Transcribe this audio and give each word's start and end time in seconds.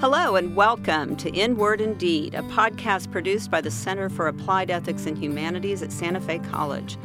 Hello 0.00 0.34
and 0.36 0.56
welcome 0.56 1.14
to 1.16 1.30
In 1.38 1.58
Word 1.58 1.82
and 1.82 1.98
Deed, 1.98 2.34
a 2.34 2.40
podcast 2.44 3.12
produced 3.12 3.50
by 3.50 3.60
the 3.60 3.70
Center 3.70 4.08
for 4.08 4.28
Applied 4.28 4.70
Ethics 4.70 5.04
and 5.04 5.18
Humanities 5.18 5.82
at 5.82 5.92
Santa 5.92 6.22
Fe 6.22 6.38
College. 6.38 6.96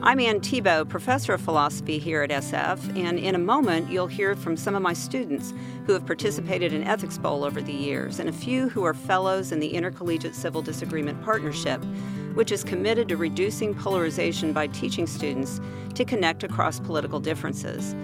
I'm 0.00 0.18
Ann 0.18 0.40
Thibault, 0.40 0.86
professor 0.86 1.34
of 1.34 1.42
philosophy 1.42 1.98
here 1.98 2.22
at 2.22 2.30
SF, 2.30 2.96
and 2.98 3.18
in 3.18 3.34
a 3.34 3.38
moment 3.38 3.90
you'll 3.90 4.06
hear 4.06 4.34
from 4.34 4.56
some 4.56 4.74
of 4.74 4.80
my 4.80 4.94
students 4.94 5.52
who 5.84 5.92
have 5.92 6.06
participated 6.06 6.72
in 6.72 6.84
Ethics 6.84 7.18
Bowl 7.18 7.44
over 7.44 7.60
the 7.60 7.70
years, 7.70 8.18
and 8.18 8.30
a 8.30 8.32
few 8.32 8.70
who 8.70 8.82
are 8.82 8.94
fellows 8.94 9.52
in 9.52 9.60
the 9.60 9.74
Intercollegiate 9.74 10.34
Civil 10.34 10.62
Disagreement 10.62 11.22
Partnership, 11.22 11.84
which 12.32 12.50
is 12.50 12.64
committed 12.64 13.10
to 13.10 13.18
reducing 13.18 13.74
polarization 13.74 14.54
by 14.54 14.68
teaching 14.68 15.06
students 15.06 15.60
to 15.94 16.02
connect 16.02 16.44
across 16.44 16.80
political 16.80 17.20
differences. 17.20 17.94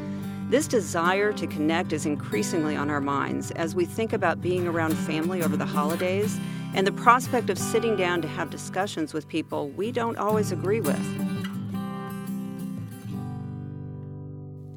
This 0.48 0.66
desire 0.66 1.30
to 1.34 1.46
connect 1.46 1.92
is 1.92 2.06
increasingly 2.06 2.74
on 2.74 2.88
our 2.88 3.02
minds 3.02 3.50
as 3.50 3.74
we 3.74 3.84
think 3.84 4.14
about 4.14 4.40
being 4.40 4.66
around 4.66 4.96
family 4.96 5.42
over 5.42 5.58
the 5.58 5.66
holidays 5.66 6.40
and 6.72 6.86
the 6.86 6.92
prospect 6.92 7.50
of 7.50 7.58
sitting 7.58 7.96
down 7.96 8.22
to 8.22 8.28
have 8.28 8.48
discussions 8.48 9.12
with 9.12 9.28
people 9.28 9.68
we 9.68 9.92
don't 9.92 10.16
always 10.16 10.50
agree 10.50 10.80
with. 10.80 10.96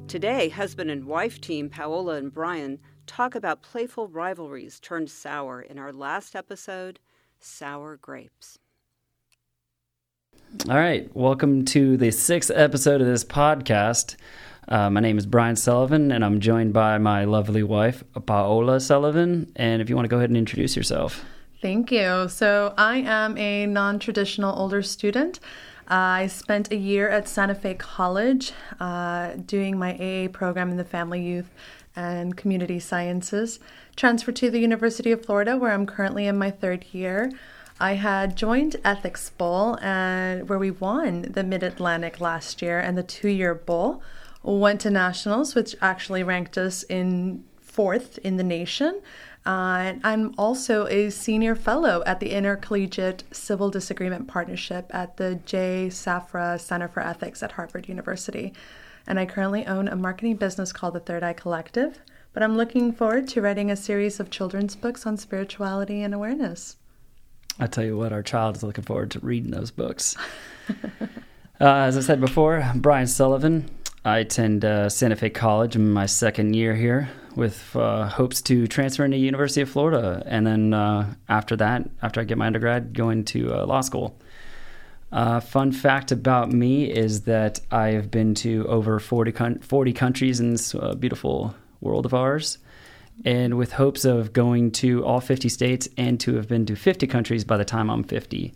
Today, 0.08 0.50
husband 0.50 0.90
and 0.90 1.06
wife 1.06 1.40
team 1.40 1.70
Paola 1.70 2.16
and 2.16 2.30
Brian 2.30 2.78
talk 3.06 3.34
about 3.34 3.62
playful 3.62 4.08
rivalries 4.08 4.78
turned 4.78 5.08
sour 5.08 5.62
in 5.62 5.78
our 5.78 5.90
last 5.90 6.36
episode, 6.36 7.00
Sour 7.40 7.96
Grapes. 7.96 8.58
All 10.68 10.76
right, 10.76 11.08
welcome 11.16 11.64
to 11.66 11.96
the 11.96 12.10
sixth 12.10 12.50
episode 12.54 13.00
of 13.00 13.06
this 13.06 13.24
podcast. 13.24 14.16
Uh, 14.68 14.88
my 14.88 15.00
name 15.00 15.18
is 15.18 15.26
Brian 15.26 15.56
Sullivan, 15.56 16.12
and 16.12 16.24
I'm 16.24 16.38
joined 16.38 16.72
by 16.72 16.96
my 16.98 17.24
lovely 17.24 17.62
wife, 17.62 18.04
Paola 18.26 18.78
Sullivan. 18.80 19.50
And 19.56 19.82
if 19.82 19.90
you 19.90 19.96
want 19.96 20.04
to 20.04 20.08
go 20.08 20.18
ahead 20.18 20.30
and 20.30 20.36
introduce 20.36 20.76
yourself. 20.76 21.24
Thank 21.60 21.90
you. 21.90 22.28
So, 22.28 22.74
I 22.78 22.98
am 22.98 23.36
a 23.38 23.66
non 23.66 23.98
traditional 23.98 24.56
older 24.58 24.82
student. 24.82 25.40
I 25.88 26.28
spent 26.28 26.70
a 26.70 26.76
year 26.76 27.08
at 27.08 27.28
Santa 27.28 27.54
Fe 27.54 27.74
College 27.74 28.52
uh, 28.80 29.34
doing 29.46 29.78
my 29.78 29.94
AA 29.94 30.28
program 30.28 30.70
in 30.70 30.76
the 30.76 30.84
Family, 30.84 31.22
Youth, 31.22 31.50
and 31.96 32.36
Community 32.36 32.78
Sciences. 32.78 33.58
Transferred 33.96 34.36
to 34.36 34.50
the 34.50 34.60
University 34.60 35.12
of 35.12 35.24
Florida, 35.24 35.56
where 35.56 35.72
I'm 35.72 35.86
currently 35.86 36.26
in 36.26 36.38
my 36.38 36.50
third 36.50 36.86
year. 36.92 37.30
I 37.80 37.94
had 37.94 38.36
joined 38.36 38.76
Ethics 38.84 39.30
Bowl, 39.30 39.76
and 39.82 40.48
where 40.48 40.58
we 40.58 40.70
won 40.70 41.22
the 41.22 41.42
Mid 41.42 41.62
Atlantic 41.62 42.20
last 42.20 42.62
year 42.62 42.78
and 42.78 42.96
the 42.96 43.02
two 43.02 43.28
year 43.28 43.54
bowl. 43.54 44.02
Went 44.42 44.80
to 44.82 44.90
nationals, 44.90 45.54
which 45.54 45.76
actually 45.80 46.22
ranked 46.22 46.58
us 46.58 46.82
in 46.84 47.44
fourth 47.60 48.18
in 48.18 48.36
the 48.36 48.44
nation. 48.44 49.00
Uh, 49.44 49.94
I'm 50.04 50.34
also 50.38 50.86
a 50.86 51.10
senior 51.10 51.56
fellow 51.56 52.02
at 52.06 52.20
the 52.20 52.30
Intercollegiate 52.30 53.24
Civil 53.32 53.70
Disagreement 53.70 54.28
Partnership 54.28 54.86
at 54.90 55.16
the 55.16 55.36
J. 55.46 55.88
Safra 55.90 56.60
Center 56.60 56.86
for 56.86 57.00
Ethics 57.00 57.42
at 57.42 57.52
Harvard 57.52 57.88
University. 57.88 58.52
And 59.06 59.18
I 59.18 59.26
currently 59.26 59.66
own 59.66 59.88
a 59.88 59.96
marketing 59.96 60.36
business 60.36 60.72
called 60.72 60.94
the 60.94 61.00
Third 61.00 61.24
Eye 61.24 61.32
Collective. 61.32 61.98
But 62.32 62.42
I'm 62.42 62.56
looking 62.56 62.92
forward 62.92 63.26
to 63.28 63.42
writing 63.42 63.70
a 63.70 63.76
series 63.76 64.20
of 64.20 64.30
children's 64.30 64.76
books 64.76 65.06
on 65.06 65.16
spirituality 65.16 66.02
and 66.02 66.14
awareness. 66.14 66.76
I 67.58 67.66
tell 67.66 67.84
you 67.84 67.96
what, 67.96 68.12
our 68.12 68.22
child 68.22 68.56
is 68.56 68.62
looking 68.62 68.84
forward 68.84 69.10
to 69.10 69.18
reading 69.20 69.50
those 69.50 69.70
books. 69.70 70.16
uh, 70.68 71.04
as 71.60 71.96
I 71.96 72.00
said 72.00 72.20
before, 72.20 72.64
Brian 72.76 73.06
Sullivan. 73.06 73.68
I 74.04 74.18
attend 74.18 74.64
uh, 74.64 74.88
Santa 74.88 75.14
Fe 75.14 75.30
College 75.30 75.76
in 75.76 75.92
my 75.92 76.06
second 76.06 76.54
year 76.54 76.74
here 76.74 77.08
with 77.36 77.76
uh, 77.76 78.08
hopes 78.08 78.42
to 78.42 78.66
transfer 78.66 79.04
into 79.04 79.16
University 79.16 79.60
of 79.60 79.70
Florida. 79.70 80.22
And 80.26 80.44
then 80.46 80.74
uh, 80.74 81.14
after 81.28 81.54
that, 81.56 81.88
after 82.02 82.20
I 82.20 82.24
get 82.24 82.36
my 82.36 82.46
undergrad, 82.46 82.94
go 82.94 83.10
into 83.10 83.54
uh, 83.54 83.64
law 83.64 83.80
school. 83.80 84.18
Uh, 85.12 85.38
fun 85.38 85.70
fact 85.70 86.10
about 86.10 86.50
me 86.50 86.90
is 86.90 87.22
that 87.22 87.60
I 87.70 87.88
have 87.90 88.10
been 88.10 88.34
to 88.36 88.66
over 88.66 88.98
40, 88.98 89.32
con- 89.32 89.58
40 89.60 89.92
countries 89.92 90.40
in 90.40 90.50
this 90.50 90.74
beautiful 90.98 91.54
world 91.80 92.06
of 92.06 92.14
ours 92.14 92.58
and 93.24 93.56
with 93.56 93.72
hopes 93.72 94.04
of 94.04 94.32
going 94.32 94.72
to 94.72 95.04
all 95.04 95.20
50 95.20 95.48
states 95.48 95.88
and 95.96 96.18
to 96.20 96.34
have 96.36 96.48
been 96.48 96.66
to 96.66 96.74
50 96.74 97.06
countries 97.06 97.44
by 97.44 97.56
the 97.56 97.64
time 97.64 97.90
I'm 97.90 98.04
50. 98.04 98.52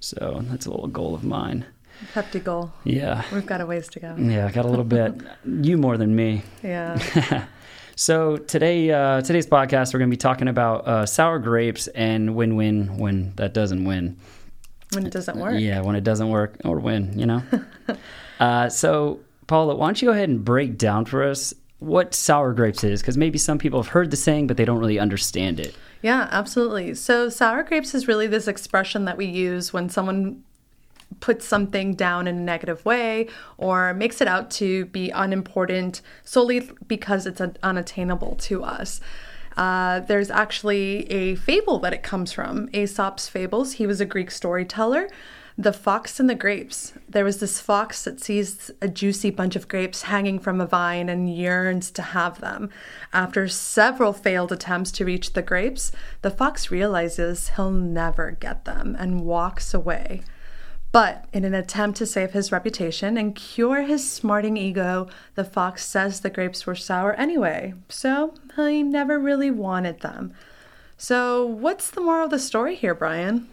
So 0.00 0.40
that's 0.44 0.66
a 0.66 0.70
little 0.70 0.88
goal 0.88 1.14
of 1.14 1.22
mine. 1.22 1.66
Hefty 2.14 2.40
goal. 2.40 2.72
Yeah. 2.84 3.22
We've 3.32 3.46
got 3.46 3.60
a 3.60 3.66
ways 3.66 3.88
to 3.88 4.00
go. 4.00 4.14
Yeah, 4.16 4.46
I 4.46 4.50
got 4.50 4.64
a 4.64 4.68
little 4.68 4.84
bit. 4.84 5.14
you 5.44 5.76
more 5.76 5.96
than 5.96 6.14
me. 6.16 6.42
Yeah. 6.62 7.46
so 7.96 8.36
today, 8.36 8.90
uh, 8.90 9.20
today's 9.22 9.46
podcast, 9.46 9.92
we're 9.92 9.98
going 9.98 10.10
to 10.10 10.14
be 10.14 10.18
talking 10.18 10.48
about 10.48 10.86
uh, 10.86 11.06
sour 11.06 11.38
grapes 11.38 11.86
and 11.88 12.34
win-win 12.34 12.98
when 12.98 13.32
that 13.36 13.54
doesn't 13.54 13.84
win. 13.84 14.16
When 14.92 15.06
it 15.06 15.12
doesn't 15.12 15.38
work. 15.38 15.60
Yeah, 15.60 15.82
when 15.82 15.94
it 15.94 16.02
doesn't 16.02 16.30
work 16.30 16.56
or 16.64 16.80
win, 16.80 17.18
you 17.18 17.26
know. 17.26 17.42
uh, 18.40 18.68
so, 18.68 19.20
Paola, 19.46 19.76
why 19.76 19.86
don't 19.86 20.02
you 20.02 20.08
go 20.08 20.12
ahead 20.12 20.28
and 20.28 20.44
break 20.44 20.78
down 20.78 21.04
for 21.04 21.22
us 21.22 21.54
what 21.80 22.14
sour 22.14 22.52
grapes 22.52 22.84
is 22.84 23.00
because 23.00 23.16
maybe 23.16 23.38
some 23.38 23.58
people 23.58 23.82
have 23.82 23.90
heard 23.90 24.10
the 24.10 24.16
saying 24.16 24.46
but 24.46 24.58
they 24.58 24.66
don't 24.66 24.78
really 24.78 24.98
understand 24.98 25.58
it 25.58 25.74
yeah 26.02 26.28
absolutely 26.30 26.94
so 26.94 27.30
sour 27.30 27.62
grapes 27.62 27.94
is 27.94 28.06
really 28.06 28.26
this 28.26 28.46
expression 28.46 29.06
that 29.06 29.16
we 29.16 29.24
use 29.24 29.72
when 29.72 29.88
someone 29.88 30.42
puts 31.18 31.46
something 31.46 31.94
down 31.94 32.26
in 32.28 32.36
a 32.36 32.40
negative 32.40 32.84
way 32.84 33.26
or 33.58 33.92
makes 33.94 34.20
it 34.20 34.28
out 34.28 34.50
to 34.50 34.86
be 34.86 35.10
unimportant 35.10 36.00
solely 36.24 36.70
because 36.86 37.26
it's 37.26 37.40
unattainable 37.62 38.36
to 38.36 38.62
us 38.62 39.00
uh, 39.56 40.00
there's 40.00 40.30
actually 40.30 41.10
a 41.10 41.34
fable 41.34 41.78
that 41.80 41.92
it 41.92 42.02
comes 42.02 42.32
from 42.32 42.68
aesop's 42.72 43.28
fables 43.28 43.72
he 43.72 43.86
was 43.86 44.00
a 44.00 44.06
greek 44.06 44.30
storyteller 44.30 45.08
the 45.60 45.72
Fox 45.74 46.18
and 46.18 46.30
the 46.30 46.34
Grapes. 46.34 46.94
There 47.06 47.24
was 47.24 47.38
this 47.38 47.60
fox 47.60 48.04
that 48.04 48.18
sees 48.18 48.70
a 48.80 48.88
juicy 48.88 49.28
bunch 49.28 49.56
of 49.56 49.68
grapes 49.68 50.02
hanging 50.02 50.38
from 50.38 50.58
a 50.58 50.66
vine 50.66 51.10
and 51.10 51.34
yearns 51.34 51.90
to 51.92 52.02
have 52.02 52.40
them. 52.40 52.70
After 53.12 53.46
several 53.46 54.14
failed 54.14 54.52
attempts 54.52 54.90
to 54.92 55.04
reach 55.04 55.34
the 55.34 55.42
grapes, 55.42 55.92
the 56.22 56.30
fox 56.30 56.70
realizes 56.70 57.48
he'll 57.56 57.70
never 57.70 58.30
get 58.30 58.64
them 58.64 58.96
and 58.98 59.20
walks 59.20 59.74
away. 59.74 60.22
But 60.92 61.26
in 61.32 61.44
an 61.44 61.54
attempt 61.54 61.98
to 61.98 62.06
save 62.06 62.32
his 62.32 62.50
reputation 62.50 63.16
and 63.16 63.34
cure 63.34 63.82
his 63.82 64.10
smarting 64.10 64.56
ego, 64.56 65.08
the 65.36 65.44
fox 65.44 65.86
says 65.86 66.20
the 66.20 66.30
grapes 66.30 66.66
were 66.66 66.74
sour 66.74 67.12
anyway, 67.14 67.74
so 67.88 68.34
he 68.56 68.82
never 68.82 69.18
really 69.18 69.50
wanted 69.50 70.00
them. 70.00 70.32
So, 70.96 71.46
what's 71.46 71.90
the 71.90 72.00
moral 72.00 72.24
of 72.24 72.30
the 72.30 72.38
story 72.38 72.74
here, 72.74 72.94
Brian? 72.94 73.48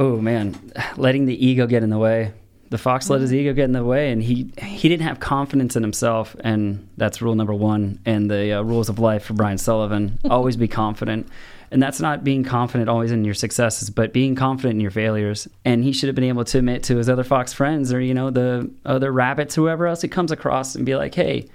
oh 0.00 0.16
man, 0.16 0.72
letting 0.96 1.26
the 1.26 1.46
ego 1.46 1.66
get 1.66 1.84
in 1.84 1.90
the 1.90 1.98
way. 1.98 2.32
The 2.70 2.78
fox 2.78 3.10
let 3.10 3.20
his 3.20 3.34
ego 3.34 3.52
get 3.52 3.64
in 3.64 3.72
the 3.72 3.84
way, 3.84 4.12
and 4.12 4.22
he 4.22 4.52
he 4.62 4.88
didn't 4.88 5.06
have 5.06 5.18
confidence 5.18 5.74
in 5.76 5.82
himself, 5.82 6.36
and 6.40 6.88
that's 6.96 7.20
rule 7.20 7.34
number 7.34 7.52
one. 7.52 7.98
And 8.06 8.30
the 8.30 8.58
uh, 8.58 8.62
rules 8.62 8.88
of 8.88 8.98
life 8.98 9.24
for 9.24 9.34
Brian 9.34 9.58
Sullivan: 9.58 10.18
always 10.30 10.56
be 10.56 10.68
confident. 10.68 11.28
And 11.72 11.80
that's 11.80 12.00
not 12.00 12.24
being 12.24 12.42
confident 12.42 12.88
always 12.88 13.12
in 13.12 13.24
your 13.24 13.34
successes, 13.34 13.90
but 13.90 14.12
being 14.12 14.34
confident 14.34 14.74
in 14.74 14.80
your 14.80 14.90
failures. 14.90 15.48
And 15.64 15.84
he 15.84 15.92
should 15.92 16.08
have 16.08 16.16
been 16.16 16.24
able 16.24 16.44
to 16.44 16.58
admit 16.58 16.82
to 16.84 16.96
his 16.96 17.08
other 17.08 17.22
fox 17.22 17.52
friends, 17.52 17.92
or 17.92 18.00
you 18.00 18.12
know, 18.12 18.30
the 18.30 18.70
other 18.84 19.12
rabbits, 19.12 19.54
whoever 19.54 19.86
else 19.86 20.02
he 20.02 20.08
comes 20.08 20.32
across, 20.32 20.74
and 20.74 20.84
be 20.84 20.96
like, 20.96 21.14
"Hey, 21.14 21.48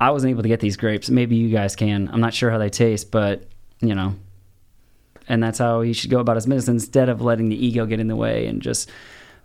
I 0.00 0.10
wasn't 0.10 0.32
able 0.32 0.42
to 0.42 0.48
get 0.48 0.60
these 0.60 0.76
grapes. 0.76 1.08
Maybe 1.08 1.36
you 1.36 1.50
guys 1.50 1.76
can. 1.76 2.10
I'm 2.12 2.20
not 2.20 2.34
sure 2.34 2.50
how 2.50 2.58
they 2.58 2.70
taste, 2.70 3.10
but 3.10 3.44
you 3.80 3.94
know, 3.94 4.16
and 5.28 5.42
that's 5.42 5.58
how 5.58 5.80
he 5.82 5.92
should 5.92 6.10
go 6.10 6.20
about 6.20 6.36
his 6.36 6.46
business 6.46 6.68
instead 6.68 7.08
of 7.08 7.20
letting 7.20 7.48
the 7.48 7.66
ego 7.66 7.86
get 7.86 8.00
in 8.00 8.08
the 8.08 8.16
way 8.16 8.46
and 8.46 8.60
just 8.60 8.90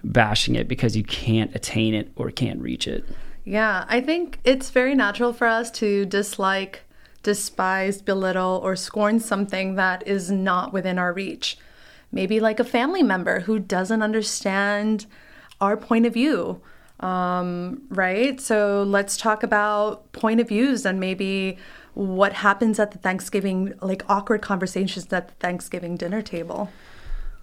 bashing 0.03 0.55
it 0.55 0.67
because 0.67 0.95
you 0.95 1.03
can't 1.03 1.53
attain 1.55 1.93
it 1.93 2.11
or 2.15 2.31
can't 2.31 2.59
reach 2.61 2.87
it. 2.87 3.03
Yeah, 3.45 3.85
I 3.87 4.01
think 4.01 4.39
it's 4.43 4.69
very 4.69 4.95
natural 4.95 5.33
for 5.33 5.47
us 5.47 5.71
to 5.71 6.05
dislike, 6.05 6.83
despise, 7.23 8.01
belittle, 8.01 8.59
or 8.63 8.75
scorn 8.75 9.19
something 9.19 9.75
that 9.75 10.07
is 10.07 10.31
not 10.31 10.73
within 10.73 10.97
our 10.97 11.13
reach. 11.13 11.57
Maybe 12.11 12.39
like 12.39 12.59
a 12.59 12.63
family 12.63 13.03
member 13.03 13.41
who 13.41 13.59
doesn't 13.59 14.01
understand 14.01 15.05
our 15.61 15.77
point 15.77 16.05
of 16.05 16.13
view. 16.13 16.61
Um, 16.99 17.83
right? 17.89 18.41
So 18.41 18.83
let's 18.83 19.15
talk 19.15 19.43
about 19.43 20.11
point 20.11 20.39
of 20.41 20.49
views 20.49 20.85
and 20.85 20.99
maybe 20.99 21.57
what 21.93 22.33
happens 22.33 22.79
at 22.79 22.91
the 22.91 22.97
Thanksgiving, 22.97 23.73
like 23.81 24.03
awkward 24.09 24.41
conversations 24.41 25.11
at 25.13 25.27
the 25.27 25.33
Thanksgiving 25.35 25.95
dinner 25.97 26.21
table. 26.21 26.69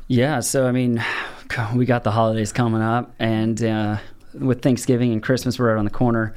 Yeah, 0.09 0.41
so 0.41 0.67
I 0.67 0.73
mean, 0.73 1.05
we 1.75 1.87
got 1.87 2.05
the 2.05 2.11
holidays 2.11 2.53
coming 2.53 2.83
up, 2.83 3.15
and 3.19 3.63
uh, 3.63 3.99
with 4.35 4.63
Thanksgiving 4.63 5.13
and 5.13 5.23
Christmas 5.23 5.59
right 5.59 5.73
around 5.73 5.85
the 5.85 5.91
corner, 5.91 6.35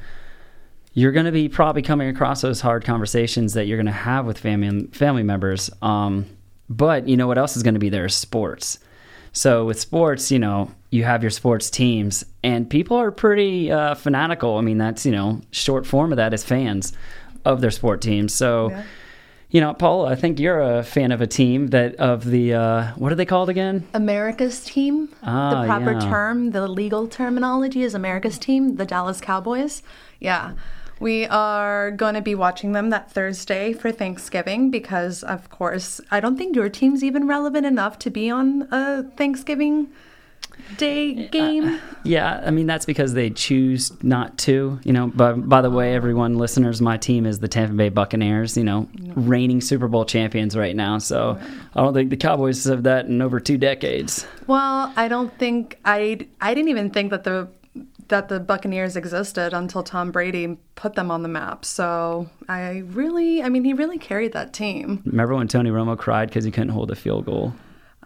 you're 0.92 1.12
going 1.12 1.26
to 1.26 1.32
be 1.32 1.48
probably 1.48 1.82
coming 1.82 2.08
across 2.08 2.40
those 2.40 2.60
hard 2.60 2.84
conversations 2.84 3.54
that 3.54 3.66
you're 3.66 3.78
going 3.78 3.86
to 3.86 3.92
have 3.92 4.26
with 4.26 4.38
family 4.38 4.86
family 4.88 5.22
members. 5.22 5.70
Um, 5.82 6.26
but 6.68 7.08
you 7.08 7.16
know 7.16 7.26
what 7.26 7.38
else 7.38 7.56
is 7.56 7.62
going 7.62 7.74
to 7.74 7.80
be 7.80 7.88
there 7.88 8.06
is 8.06 8.14
sports. 8.14 8.78
So 9.32 9.64
with 9.64 9.78
sports, 9.78 10.32
you 10.32 10.38
know, 10.38 10.72
you 10.90 11.04
have 11.04 11.22
your 11.22 11.30
sports 11.30 11.70
teams, 11.70 12.24
and 12.42 12.68
people 12.68 12.96
are 12.96 13.12
pretty 13.12 13.70
uh, 13.70 13.94
fanatical. 13.94 14.56
I 14.56 14.60
mean, 14.62 14.78
that's 14.78 15.06
you 15.06 15.12
know, 15.12 15.40
short 15.52 15.86
form 15.86 16.12
of 16.12 16.16
that 16.16 16.34
is 16.34 16.42
fans 16.42 16.92
of 17.44 17.60
their 17.60 17.70
sport 17.70 18.00
teams. 18.00 18.34
So, 18.34 18.70
yeah. 18.70 18.84
You 19.52 19.60
know, 19.60 19.74
Paola, 19.74 20.10
I 20.10 20.14
think 20.14 20.38
you're 20.38 20.60
a 20.60 20.84
fan 20.84 21.10
of 21.10 21.20
a 21.20 21.26
team 21.26 21.68
that 21.68 21.96
of 21.96 22.24
the 22.24 22.54
uh, 22.54 22.92
what 22.92 23.10
are 23.10 23.16
they 23.16 23.24
called 23.24 23.48
again? 23.48 23.84
America's 23.94 24.64
team. 24.64 25.08
Ah, 25.24 25.62
the 25.62 25.66
proper 25.66 25.92
yeah. 25.94 25.98
term, 25.98 26.52
the 26.52 26.68
legal 26.68 27.08
terminology 27.08 27.82
is 27.82 27.92
America's 27.92 28.38
team, 28.38 28.76
the 28.76 28.86
Dallas 28.86 29.20
Cowboys. 29.20 29.82
Yeah. 30.20 30.52
We 31.00 31.26
are 31.26 31.90
going 31.90 32.14
to 32.14 32.20
be 32.20 32.34
watching 32.34 32.72
them 32.72 32.90
that 32.90 33.10
Thursday 33.10 33.72
for 33.72 33.90
Thanksgiving 33.90 34.70
because, 34.70 35.22
of 35.22 35.48
course, 35.48 36.00
I 36.10 36.20
don't 36.20 36.36
think 36.36 36.54
your 36.54 36.68
team's 36.68 37.02
even 37.02 37.26
relevant 37.26 37.66
enough 37.66 37.98
to 38.00 38.10
be 38.10 38.30
on 38.30 38.68
a 38.70 39.02
Thanksgiving 39.16 39.88
Day 40.76 41.28
game. 41.28 41.80
Yeah, 42.04 42.42
I 42.44 42.50
mean 42.50 42.66
that's 42.66 42.86
because 42.86 43.14
they 43.14 43.30
choose 43.30 43.90
not 44.02 44.38
to. 44.38 44.78
You 44.84 44.92
know, 44.92 45.08
but 45.08 45.48
by 45.48 45.62
the 45.62 45.70
way, 45.70 45.94
everyone, 45.94 46.36
listeners, 46.36 46.80
my 46.80 46.96
team 46.96 47.26
is 47.26 47.40
the 47.40 47.48
Tampa 47.48 47.74
Bay 47.74 47.88
Buccaneers. 47.88 48.56
You 48.56 48.64
know, 48.64 48.88
reigning 49.14 49.60
Super 49.60 49.88
Bowl 49.88 50.04
champions 50.04 50.56
right 50.56 50.76
now. 50.76 50.98
So 50.98 51.38
I 51.74 51.80
don't 51.80 51.94
think 51.94 52.10
the 52.10 52.16
Cowboys 52.16 52.64
have 52.64 52.84
that 52.84 53.06
in 53.06 53.20
over 53.20 53.40
two 53.40 53.58
decades. 53.58 54.26
Well, 54.46 54.92
I 54.96 55.08
don't 55.08 55.36
think 55.38 55.78
I 55.84 56.26
I 56.40 56.54
didn't 56.54 56.68
even 56.68 56.90
think 56.90 57.10
that 57.10 57.24
the 57.24 57.48
that 58.10 58.28
the 58.28 58.38
Buccaneers 58.38 58.96
existed 58.96 59.52
until 59.52 59.82
Tom 59.82 60.12
Brady 60.12 60.58
put 60.74 60.94
them 60.94 61.10
on 61.10 61.22
the 61.22 61.28
map. 61.28 61.64
So 61.64 62.28
I 62.48 62.82
really, 62.86 63.42
I 63.42 63.48
mean, 63.48 63.64
he 63.64 63.72
really 63.72 63.98
carried 63.98 64.32
that 64.34 64.52
team. 64.52 65.02
Remember 65.06 65.34
when 65.34 65.48
Tony 65.48 65.70
Romo 65.70 65.98
cried 65.98 66.28
because 66.28 66.44
he 66.44 66.50
couldn't 66.50 66.70
hold 66.70 66.90
a 66.90 66.96
field 66.96 67.24
goal? 67.24 67.54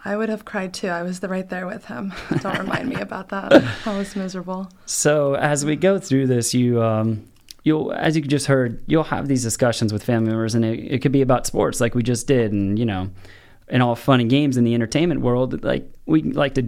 I 0.04 0.16
would 0.16 0.28
have 0.28 0.44
cried 0.44 0.74
too. 0.74 0.88
I 0.88 1.02
was 1.02 1.20
the 1.20 1.28
right 1.28 1.48
there 1.48 1.66
with 1.66 1.86
him. 1.86 2.12
Don't 2.40 2.58
remind 2.58 2.88
me 2.88 2.96
about 2.96 3.30
that. 3.30 3.64
I 3.86 3.98
was 3.98 4.14
miserable. 4.14 4.70
So 4.86 5.34
as 5.34 5.64
we 5.64 5.76
go 5.76 5.98
through 5.98 6.26
this, 6.26 6.52
you 6.52 6.82
um, 6.82 7.26
you'll 7.62 7.92
as 7.92 8.14
you 8.14 8.22
just 8.22 8.46
heard, 8.46 8.82
you'll 8.86 9.04
have 9.04 9.28
these 9.28 9.42
discussions 9.42 9.92
with 9.92 10.04
family 10.04 10.28
members, 10.28 10.54
and 10.54 10.64
it, 10.64 10.78
it 10.78 10.98
could 11.02 11.12
be 11.12 11.22
about 11.22 11.46
sports, 11.46 11.80
like 11.80 11.94
we 11.94 12.02
just 12.02 12.26
did, 12.26 12.52
and 12.52 12.78
you 12.78 12.84
know, 12.84 13.10
and 13.68 13.82
all 13.82 13.94
fun 13.94 14.20
and 14.20 14.28
games 14.28 14.56
in 14.56 14.64
the 14.64 14.74
entertainment 14.74 15.20
world. 15.20 15.64
Like 15.64 15.90
we 16.06 16.22
like 16.22 16.54
to 16.54 16.62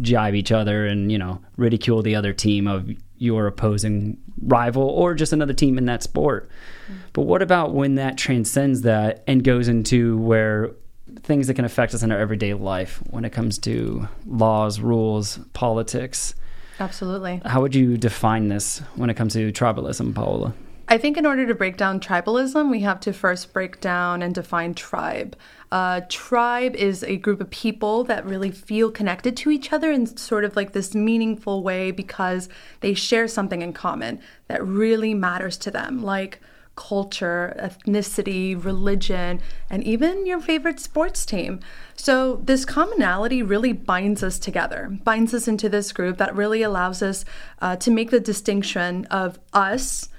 jibe 0.00 0.34
each 0.34 0.52
other 0.52 0.86
and 0.86 1.10
you 1.10 1.18
know 1.18 1.40
ridicule 1.56 2.02
the 2.02 2.14
other 2.14 2.32
team 2.32 2.66
of 2.66 2.90
your 3.16 3.46
opposing 3.46 4.18
rival 4.42 4.82
or 4.82 5.14
just 5.14 5.32
another 5.32 5.54
team 5.54 5.78
in 5.78 5.86
that 5.86 6.02
sport. 6.02 6.48
Mm-hmm. 6.84 6.94
But 7.12 7.22
what 7.22 7.42
about 7.42 7.72
when 7.72 7.94
that 7.94 8.18
transcends 8.18 8.82
that 8.82 9.22
and 9.26 9.44
goes 9.44 9.68
into 9.68 10.18
where 10.18 10.72
things 11.20 11.46
that 11.46 11.54
can 11.54 11.64
affect 11.64 11.94
us 11.94 12.02
in 12.02 12.10
our 12.10 12.18
everyday 12.18 12.54
life 12.54 13.00
when 13.10 13.24
it 13.24 13.30
comes 13.30 13.58
to 13.58 14.08
laws, 14.26 14.80
rules, 14.80 15.38
politics? 15.52 16.34
Absolutely. 16.80 17.40
How 17.44 17.60
would 17.60 17.74
you 17.74 17.96
define 17.96 18.48
this 18.48 18.80
when 18.96 19.08
it 19.08 19.14
comes 19.14 19.34
to 19.34 19.52
tribalism, 19.52 20.14
Paola? 20.14 20.52
I 20.92 20.98
think 20.98 21.16
in 21.16 21.24
order 21.24 21.46
to 21.46 21.54
break 21.54 21.78
down 21.78 22.00
tribalism, 22.00 22.70
we 22.70 22.80
have 22.80 23.00
to 23.00 23.14
first 23.14 23.54
break 23.54 23.80
down 23.80 24.20
and 24.20 24.34
define 24.34 24.74
tribe. 24.74 25.38
Uh, 25.70 26.02
tribe 26.10 26.76
is 26.76 27.02
a 27.02 27.16
group 27.16 27.40
of 27.40 27.48
people 27.48 28.04
that 28.04 28.26
really 28.26 28.50
feel 28.50 28.90
connected 28.90 29.34
to 29.38 29.50
each 29.50 29.72
other 29.72 29.90
in 29.90 30.04
sort 30.18 30.44
of 30.44 30.54
like 30.54 30.72
this 30.72 30.94
meaningful 30.94 31.62
way 31.62 31.92
because 31.92 32.50
they 32.80 32.92
share 32.92 33.26
something 33.26 33.62
in 33.62 33.72
common 33.72 34.20
that 34.48 34.62
really 34.62 35.14
matters 35.14 35.56
to 35.56 35.70
them, 35.70 36.02
like 36.02 36.40
culture, 36.76 37.56
ethnicity, 37.58 38.62
religion, 38.62 39.40
and 39.70 39.82
even 39.84 40.26
your 40.26 40.42
favorite 40.42 40.78
sports 40.78 41.24
team. 41.24 41.60
So, 41.96 42.36
this 42.44 42.66
commonality 42.66 43.42
really 43.42 43.72
binds 43.72 44.22
us 44.22 44.38
together, 44.38 44.94
binds 45.04 45.32
us 45.32 45.48
into 45.48 45.70
this 45.70 45.90
group 45.90 46.18
that 46.18 46.36
really 46.36 46.60
allows 46.60 47.00
us 47.00 47.24
uh, 47.62 47.76
to 47.76 47.90
make 47.90 48.10
the 48.10 48.20
distinction 48.20 49.06
of 49.06 49.38
us 49.54 50.10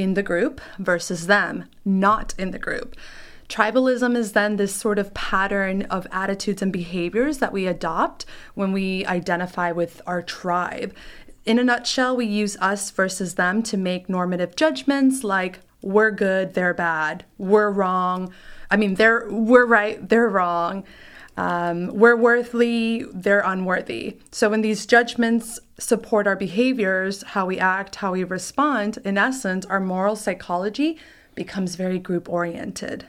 in 0.00 0.14
the 0.14 0.22
group 0.22 0.60
versus 0.78 1.26
them 1.26 1.66
not 1.84 2.34
in 2.38 2.50
the 2.50 2.58
group. 2.58 2.96
Tribalism 3.48 4.16
is 4.16 4.32
then 4.32 4.56
this 4.56 4.74
sort 4.74 4.98
of 4.98 5.12
pattern 5.12 5.82
of 5.82 6.06
attitudes 6.12 6.62
and 6.62 6.72
behaviors 6.72 7.38
that 7.38 7.52
we 7.52 7.66
adopt 7.66 8.24
when 8.54 8.70
we 8.70 9.04
identify 9.06 9.72
with 9.72 10.00
our 10.06 10.22
tribe. 10.22 10.94
In 11.44 11.58
a 11.58 11.64
nutshell, 11.64 12.16
we 12.16 12.26
use 12.26 12.56
us 12.60 12.92
versus 12.92 13.34
them 13.34 13.62
to 13.64 13.76
make 13.76 14.08
normative 14.08 14.54
judgments 14.54 15.24
like 15.24 15.60
we're 15.82 16.12
good, 16.12 16.54
they're 16.54 16.74
bad, 16.74 17.24
we're 17.38 17.70
wrong. 17.70 18.32
I 18.70 18.76
mean, 18.76 18.94
they're 18.94 19.26
we're 19.28 19.66
right, 19.66 20.08
they're 20.08 20.28
wrong. 20.28 20.84
Um, 21.36 21.88
we're 21.88 22.16
worthy, 22.16 23.06
they're 23.12 23.40
unworthy. 23.40 24.18
So 24.30 24.50
when 24.50 24.60
these 24.60 24.84
judgments 24.86 25.58
support 25.80 26.26
our 26.26 26.36
behaviors, 26.36 27.22
how 27.22 27.46
we 27.46 27.58
act, 27.58 27.96
how 27.96 28.12
we 28.12 28.22
respond, 28.22 28.98
in 29.04 29.16
essence, 29.18 29.66
our 29.66 29.80
moral 29.80 30.14
psychology 30.14 30.98
becomes 31.34 31.74
very 31.74 31.98
group 31.98 32.28
oriented. 32.28 33.06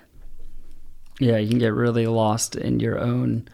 Yeah, 1.19 1.38
you 1.38 1.50
can 1.50 1.59
get 1.59 1.73
really 1.73 2.07
lost 2.07 2.56
in 2.56 2.79
your 2.79 2.97
own 2.97 3.47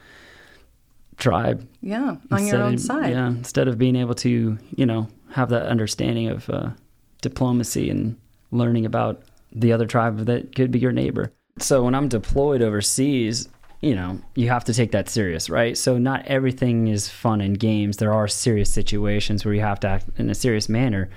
tribe. 1.17 1.67
Yeah, 1.81 2.17
on 2.31 2.45
your 2.45 2.61
own 2.61 2.75
of- 2.75 2.79
side. 2.79 3.11
Yeah, 3.11 3.27
instead 3.27 3.67
of 3.67 3.77
being 3.77 3.95
able 3.95 4.15
to, 4.15 4.57
you 4.75 4.85
know, 4.85 5.07
have 5.31 5.49
that 5.49 5.65
understanding 5.65 6.29
of 6.29 6.49
uh, 6.49 6.69
diplomacy 7.21 7.89
and 7.89 8.17
learning 8.51 8.85
about 8.85 9.23
the 9.51 9.73
other 9.73 9.85
tribe 9.85 10.25
that 10.25 10.55
could 10.55 10.71
be 10.71 10.79
your 10.79 10.91
neighbor. 10.91 11.33
So 11.59 11.83
when 11.83 11.95
I'm 11.95 12.07
deployed 12.07 12.61
overseas, 12.61 13.49
you 13.81 13.93
know, 13.93 14.19
you 14.35 14.49
have 14.49 14.63
to 14.65 14.73
take 14.73 14.91
that 14.91 15.07
serious, 15.07 15.49
right? 15.49 15.77
So 15.77 15.97
not 15.97 16.25
everything 16.25 16.87
is 16.87 17.09
fun 17.09 17.41
and 17.41 17.59
games. 17.59 17.97
There 17.97 18.13
are 18.13 18.27
serious 18.27 18.71
situations 18.71 19.45
where 19.45 19.53
you 19.53 19.61
have 19.61 19.79
to 19.81 19.87
act 19.87 20.09
in 20.17 20.29
a 20.29 20.35
serious 20.35 20.67
manner. 20.67 21.09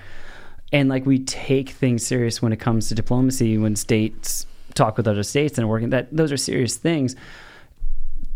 And 0.71 0.87
like 0.87 1.05
we 1.05 1.19
take 1.19 1.69
things 1.69 2.05
serious 2.05 2.41
when 2.41 2.53
it 2.53 2.59
comes 2.59 2.87
to 2.89 2.95
diplomacy 2.95 3.57
when 3.57 3.75
states 3.75 4.45
talk 4.73 4.95
with 4.95 5.07
other 5.07 5.23
states 5.23 5.57
and 5.57 5.67
working 5.67 5.89
that 5.89 6.15
those 6.15 6.31
are 6.31 6.37
serious 6.37 6.77
things. 6.77 7.15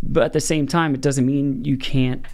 But 0.01 0.24
at 0.24 0.33
the 0.33 0.42
same 0.42 0.68
time, 0.68 0.94
it 0.94 1.01
doesn't 1.01 1.25
mean 1.25 1.63
you 1.63 1.77
can't 1.77 2.25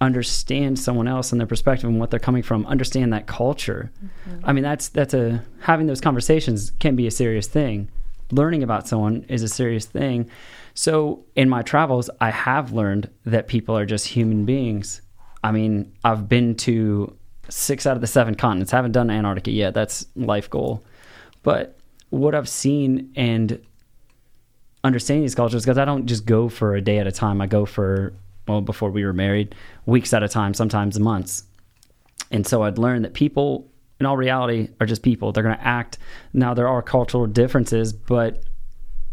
understand 0.00 0.78
someone 0.78 1.06
else 1.06 1.30
and 1.30 1.40
their 1.40 1.46
perspective 1.46 1.88
and 1.88 2.00
what 2.00 2.10
they're 2.10 2.18
coming 2.18 2.42
from 2.42 2.66
understand 2.66 3.12
that 3.12 3.28
culture 3.28 3.92
mm-hmm. 4.04 4.44
i 4.44 4.52
mean 4.52 4.64
that's 4.64 4.88
that's 4.88 5.14
a 5.14 5.40
having 5.60 5.86
those 5.86 6.00
conversations 6.00 6.72
can 6.80 6.96
be 6.96 7.06
a 7.06 7.10
serious 7.10 7.46
thing 7.46 7.88
learning 8.32 8.64
about 8.64 8.88
someone 8.88 9.24
is 9.28 9.44
a 9.44 9.48
serious 9.48 9.86
thing 9.86 10.28
so 10.74 11.24
in 11.36 11.48
my 11.48 11.62
travels 11.62 12.08
i 12.20 12.30
have 12.30 12.72
learned 12.72 13.08
that 13.24 13.48
people 13.48 13.76
are 13.76 13.86
just 13.86 14.06
human 14.06 14.44
beings 14.44 15.02
i 15.44 15.50
mean 15.50 15.92
i've 16.04 16.28
been 16.28 16.54
to 16.54 17.14
six 17.48 17.86
out 17.86 17.96
of 17.96 18.00
the 18.00 18.06
seven 18.06 18.34
continents 18.34 18.72
haven't 18.72 18.92
done 18.92 19.10
antarctica 19.10 19.50
yet 19.50 19.74
that's 19.74 20.06
life 20.16 20.48
goal 20.48 20.84
but 21.42 21.78
what 22.10 22.34
i've 22.34 22.48
seen 22.48 23.12
and 23.16 23.60
understanding 24.84 25.22
these 25.22 25.34
cultures 25.34 25.62
because 25.62 25.78
I 25.78 25.84
don't 25.84 26.06
just 26.06 26.26
go 26.26 26.48
for 26.48 26.74
a 26.74 26.80
day 26.80 26.98
at 26.98 27.06
a 27.06 27.12
time. 27.12 27.40
I 27.40 27.46
go 27.46 27.64
for 27.64 28.12
well 28.48 28.60
before 28.60 28.90
we 28.90 29.04
were 29.04 29.12
married, 29.12 29.54
weeks 29.86 30.12
at 30.12 30.22
a 30.22 30.28
time, 30.28 30.54
sometimes 30.54 30.98
months. 30.98 31.44
And 32.30 32.46
so 32.46 32.62
I'd 32.62 32.78
learned 32.78 33.04
that 33.04 33.14
people 33.14 33.70
in 34.00 34.06
all 34.06 34.16
reality 34.16 34.68
are 34.80 34.86
just 34.86 35.02
people. 35.02 35.32
They're 35.32 35.44
going 35.44 35.56
to 35.56 35.64
act. 35.64 35.98
Now 36.32 36.54
there 36.54 36.66
are 36.66 36.82
cultural 36.82 37.26
differences, 37.26 37.92
but 37.92 38.42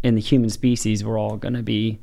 in 0.02 0.14
the 0.14 0.20
human 0.20 0.50
species, 0.50 1.04
we're 1.04 1.18
all 1.18 1.36
going 1.36 1.54
to 1.54 1.62
be 1.62 1.98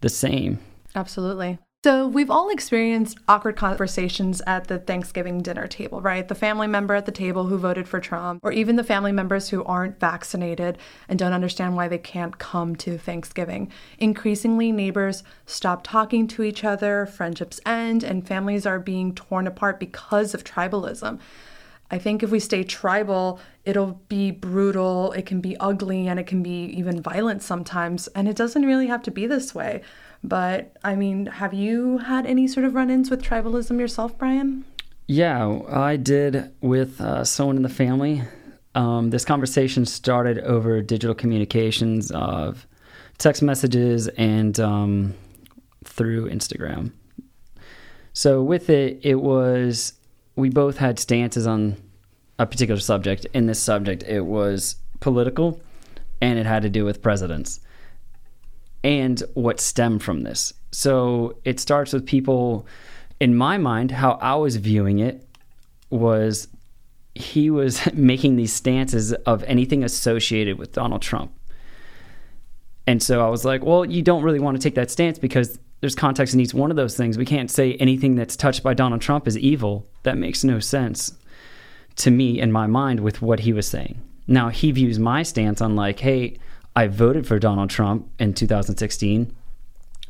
the 0.00 0.08
same. 0.08 0.58
Absolutely. 0.94 1.58
So, 1.84 2.08
we've 2.08 2.30
all 2.30 2.50
experienced 2.50 3.18
awkward 3.28 3.54
conversations 3.54 4.42
at 4.44 4.66
the 4.66 4.80
Thanksgiving 4.80 5.40
dinner 5.40 5.68
table, 5.68 6.00
right? 6.00 6.26
The 6.26 6.34
family 6.34 6.66
member 6.66 6.94
at 6.94 7.06
the 7.06 7.12
table 7.12 7.46
who 7.46 7.58
voted 7.58 7.86
for 7.86 8.00
Trump, 8.00 8.40
or 8.42 8.50
even 8.50 8.74
the 8.74 8.82
family 8.82 9.12
members 9.12 9.50
who 9.50 9.62
aren't 9.62 10.00
vaccinated 10.00 10.78
and 11.08 11.16
don't 11.16 11.32
understand 11.32 11.76
why 11.76 11.86
they 11.86 11.98
can't 11.98 12.38
come 12.38 12.74
to 12.76 12.98
Thanksgiving. 12.98 13.70
Increasingly, 13.98 14.72
neighbors 14.72 15.22
stop 15.44 15.86
talking 15.86 16.26
to 16.26 16.42
each 16.42 16.64
other, 16.64 17.06
friendships 17.06 17.60
end, 17.64 18.02
and 18.02 18.26
families 18.26 18.66
are 18.66 18.80
being 18.80 19.14
torn 19.14 19.46
apart 19.46 19.78
because 19.78 20.34
of 20.34 20.42
tribalism. 20.42 21.20
I 21.90 21.98
think 21.98 22.22
if 22.22 22.30
we 22.30 22.40
stay 22.40 22.64
tribal, 22.64 23.38
it'll 23.64 24.00
be 24.08 24.30
brutal, 24.30 25.12
it 25.12 25.26
can 25.26 25.40
be 25.40 25.56
ugly, 25.58 26.08
and 26.08 26.18
it 26.18 26.26
can 26.26 26.42
be 26.42 26.64
even 26.66 27.00
violent 27.00 27.42
sometimes. 27.42 28.08
And 28.08 28.28
it 28.28 28.36
doesn't 28.36 28.64
really 28.64 28.88
have 28.88 29.02
to 29.04 29.10
be 29.10 29.26
this 29.26 29.54
way. 29.54 29.82
But 30.22 30.76
I 30.82 30.96
mean, 30.96 31.26
have 31.26 31.54
you 31.54 31.98
had 31.98 32.26
any 32.26 32.48
sort 32.48 32.66
of 32.66 32.74
run 32.74 32.90
ins 32.90 33.10
with 33.10 33.22
tribalism 33.22 33.78
yourself, 33.78 34.18
Brian? 34.18 34.64
Yeah, 35.06 35.60
I 35.68 35.96
did 35.96 36.52
with 36.60 37.00
uh, 37.00 37.24
someone 37.24 37.56
in 37.56 37.62
the 37.62 37.68
family. 37.68 38.22
Um, 38.74 39.10
this 39.10 39.24
conversation 39.24 39.86
started 39.86 40.38
over 40.40 40.82
digital 40.82 41.14
communications 41.14 42.10
of 42.10 42.66
text 43.18 43.42
messages 43.42 44.08
and 44.08 44.58
um, 44.58 45.14
through 45.84 46.28
Instagram. 46.28 46.92
So 48.12 48.42
with 48.42 48.68
it, 48.68 49.00
it 49.02 49.16
was 49.16 49.92
we 50.36 50.50
both 50.50 50.76
had 50.76 50.98
stances 50.98 51.46
on 51.46 51.76
a 52.38 52.46
particular 52.46 52.80
subject. 52.80 53.26
In 53.32 53.46
this 53.46 53.58
subject, 53.58 54.02
it 54.04 54.20
was 54.20 54.76
political, 55.00 55.60
and 56.20 56.38
it 56.38 56.46
had 56.46 56.62
to 56.62 56.70
do 56.70 56.84
with 56.84 57.02
presidents 57.02 57.60
and 58.84 59.20
what 59.34 59.58
stemmed 59.58 60.02
from 60.02 60.22
this. 60.22 60.52
So 60.70 61.38
it 61.44 61.58
starts 61.58 61.92
with 61.92 62.06
people, 62.06 62.66
in 63.18 63.34
my 63.34 63.58
mind, 63.58 63.90
how 63.90 64.12
I 64.22 64.36
was 64.36 64.56
viewing 64.56 65.00
it 65.00 65.26
was 65.90 66.46
he 67.14 67.50
was 67.50 67.80
making 67.94 68.36
these 68.36 68.52
stances 68.52 69.12
of 69.12 69.42
anything 69.44 69.82
associated 69.82 70.58
with 70.58 70.72
Donald 70.72 71.02
Trump. 71.02 71.32
And 72.86 73.02
so 73.02 73.26
I 73.26 73.28
was 73.28 73.44
like, 73.44 73.64
well, 73.64 73.84
you 73.84 74.02
don't 74.02 74.22
really 74.22 74.38
want 74.38 74.56
to 74.56 74.62
take 74.62 74.76
that 74.76 74.90
stance 74.90 75.18
because 75.18 75.58
there's 75.86 75.94
context 75.94 76.34
in 76.34 76.40
each 76.40 76.52
one 76.52 76.72
of 76.72 76.76
those 76.76 76.96
things. 76.96 77.16
We 77.16 77.24
can't 77.24 77.48
say 77.48 77.74
anything 77.74 78.16
that's 78.16 78.34
touched 78.34 78.64
by 78.64 78.74
Donald 78.74 79.00
Trump 79.00 79.28
is 79.28 79.38
evil. 79.38 79.86
That 80.02 80.18
makes 80.18 80.42
no 80.42 80.58
sense 80.58 81.16
to 81.94 82.10
me 82.10 82.40
in 82.40 82.50
my 82.50 82.66
mind 82.66 82.98
with 82.98 83.22
what 83.22 83.38
he 83.38 83.52
was 83.52 83.68
saying. 83.68 84.02
Now, 84.26 84.48
he 84.48 84.72
views 84.72 84.98
my 84.98 85.22
stance 85.22 85.60
on 85.60 85.76
like, 85.76 86.00
hey, 86.00 86.40
I 86.74 86.88
voted 86.88 87.24
for 87.24 87.38
Donald 87.38 87.70
Trump 87.70 88.10
in 88.18 88.34
2016. 88.34 89.32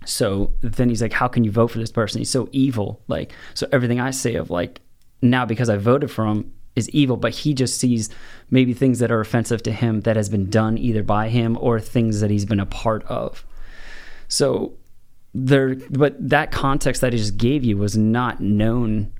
So 0.06 0.50
then 0.62 0.88
he's 0.88 1.02
like, 1.02 1.12
how 1.12 1.28
can 1.28 1.44
you 1.44 1.50
vote 1.50 1.72
for 1.72 1.78
this 1.78 1.92
person? 1.92 2.20
He's 2.20 2.30
so 2.30 2.48
evil. 2.52 3.02
Like, 3.06 3.34
so 3.52 3.68
everything 3.70 4.00
I 4.00 4.12
say 4.12 4.36
of 4.36 4.48
like, 4.48 4.80
now 5.20 5.44
because 5.44 5.68
I 5.68 5.76
voted 5.76 6.10
for 6.10 6.24
him 6.24 6.54
is 6.74 6.88
evil, 6.88 7.18
but 7.18 7.34
he 7.34 7.52
just 7.52 7.78
sees 7.78 8.08
maybe 8.50 8.72
things 8.72 8.98
that 9.00 9.12
are 9.12 9.20
offensive 9.20 9.62
to 9.64 9.72
him 9.72 10.00
that 10.00 10.16
has 10.16 10.30
been 10.30 10.48
done 10.48 10.78
either 10.78 11.02
by 11.02 11.28
him 11.28 11.58
or 11.60 11.78
things 11.80 12.20
that 12.22 12.30
he's 12.30 12.46
been 12.46 12.60
a 12.60 12.64
part 12.64 13.04
of. 13.04 13.44
So 14.28 14.72
there, 15.36 15.74
but 15.90 16.16
that 16.30 16.50
context 16.50 17.02
that 17.02 17.12
I 17.12 17.16
just 17.16 17.36
gave 17.36 17.62
you 17.62 17.76
was 17.76 17.96
not 17.96 18.40
known 18.40 19.12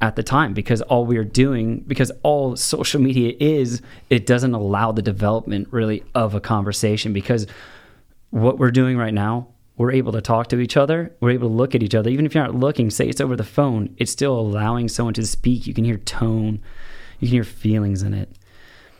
at 0.00 0.14
the 0.14 0.22
time 0.22 0.54
because 0.54 0.82
all 0.82 1.04
we 1.04 1.16
are 1.16 1.24
doing 1.24 1.80
because 1.86 2.12
all 2.22 2.56
social 2.56 3.00
media 3.00 3.34
is 3.40 3.82
it 4.10 4.26
doesn't 4.26 4.54
allow 4.54 4.92
the 4.92 5.02
development 5.02 5.66
really 5.70 6.04
of 6.14 6.34
a 6.34 6.40
conversation 6.40 7.12
because 7.12 7.46
what 8.30 8.58
we're 8.58 8.70
doing 8.70 8.96
right 8.96 9.14
now 9.14 9.48
we're 9.76 9.92
able 9.92 10.12
to 10.12 10.20
talk 10.20 10.48
to 10.48 10.60
each 10.60 10.76
other 10.76 11.12
we're 11.20 11.30
able 11.30 11.48
to 11.48 11.54
look 11.54 11.74
at 11.74 11.82
each 11.82 11.94
other. 11.94 12.10
Even 12.10 12.26
if 12.26 12.34
you're 12.34 12.44
not 12.44 12.54
looking 12.54 12.90
say 12.90 13.08
it's 13.08 13.20
over 13.20 13.34
the 13.34 13.42
phone 13.42 13.94
it's 13.96 14.12
still 14.12 14.38
allowing 14.38 14.88
someone 14.88 15.14
to 15.14 15.26
speak. 15.26 15.66
You 15.66 15.74
can 15.74 15.84
hear 15.84 15.96
tone. 15.96 16.60
You 17.18 17.28
can 17.28 17.34
hear 17.36 17.44
feelings 17.44 18.02
in 18.02 18.14
it. 18.14 18.28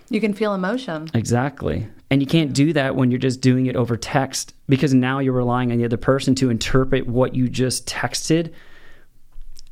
You 0.09 0.21
can 0.21 0.35
feel 0.35 0.54
emotion. 0.54 1.09
exactly 1.14 1.87
and 2.14 2.23
you 2.23 2.28
can't 2.28 2.52
do 2.52 2.73
that 2.75 2.94
when 2.94 3.11
you're 3.11 3.18
just 3.18 3.40
doing 3.40 3.66
it 3.66 3.75
over 3.75 3.97
text 3.97 4.54
because 4.68 4.94
now 4.94 5.18
you're 5.18 5.33
relying 5.33 5.73
on 5.73 5.78
the 5.78 5.85
other 5.85 5.97
person 5.97 6.37
to 6.37 6.49
interpret 6.49 7.09
what 7.09 7.35
you 7.35 7.49
just 7.49 7.88
texted 7.88 8.52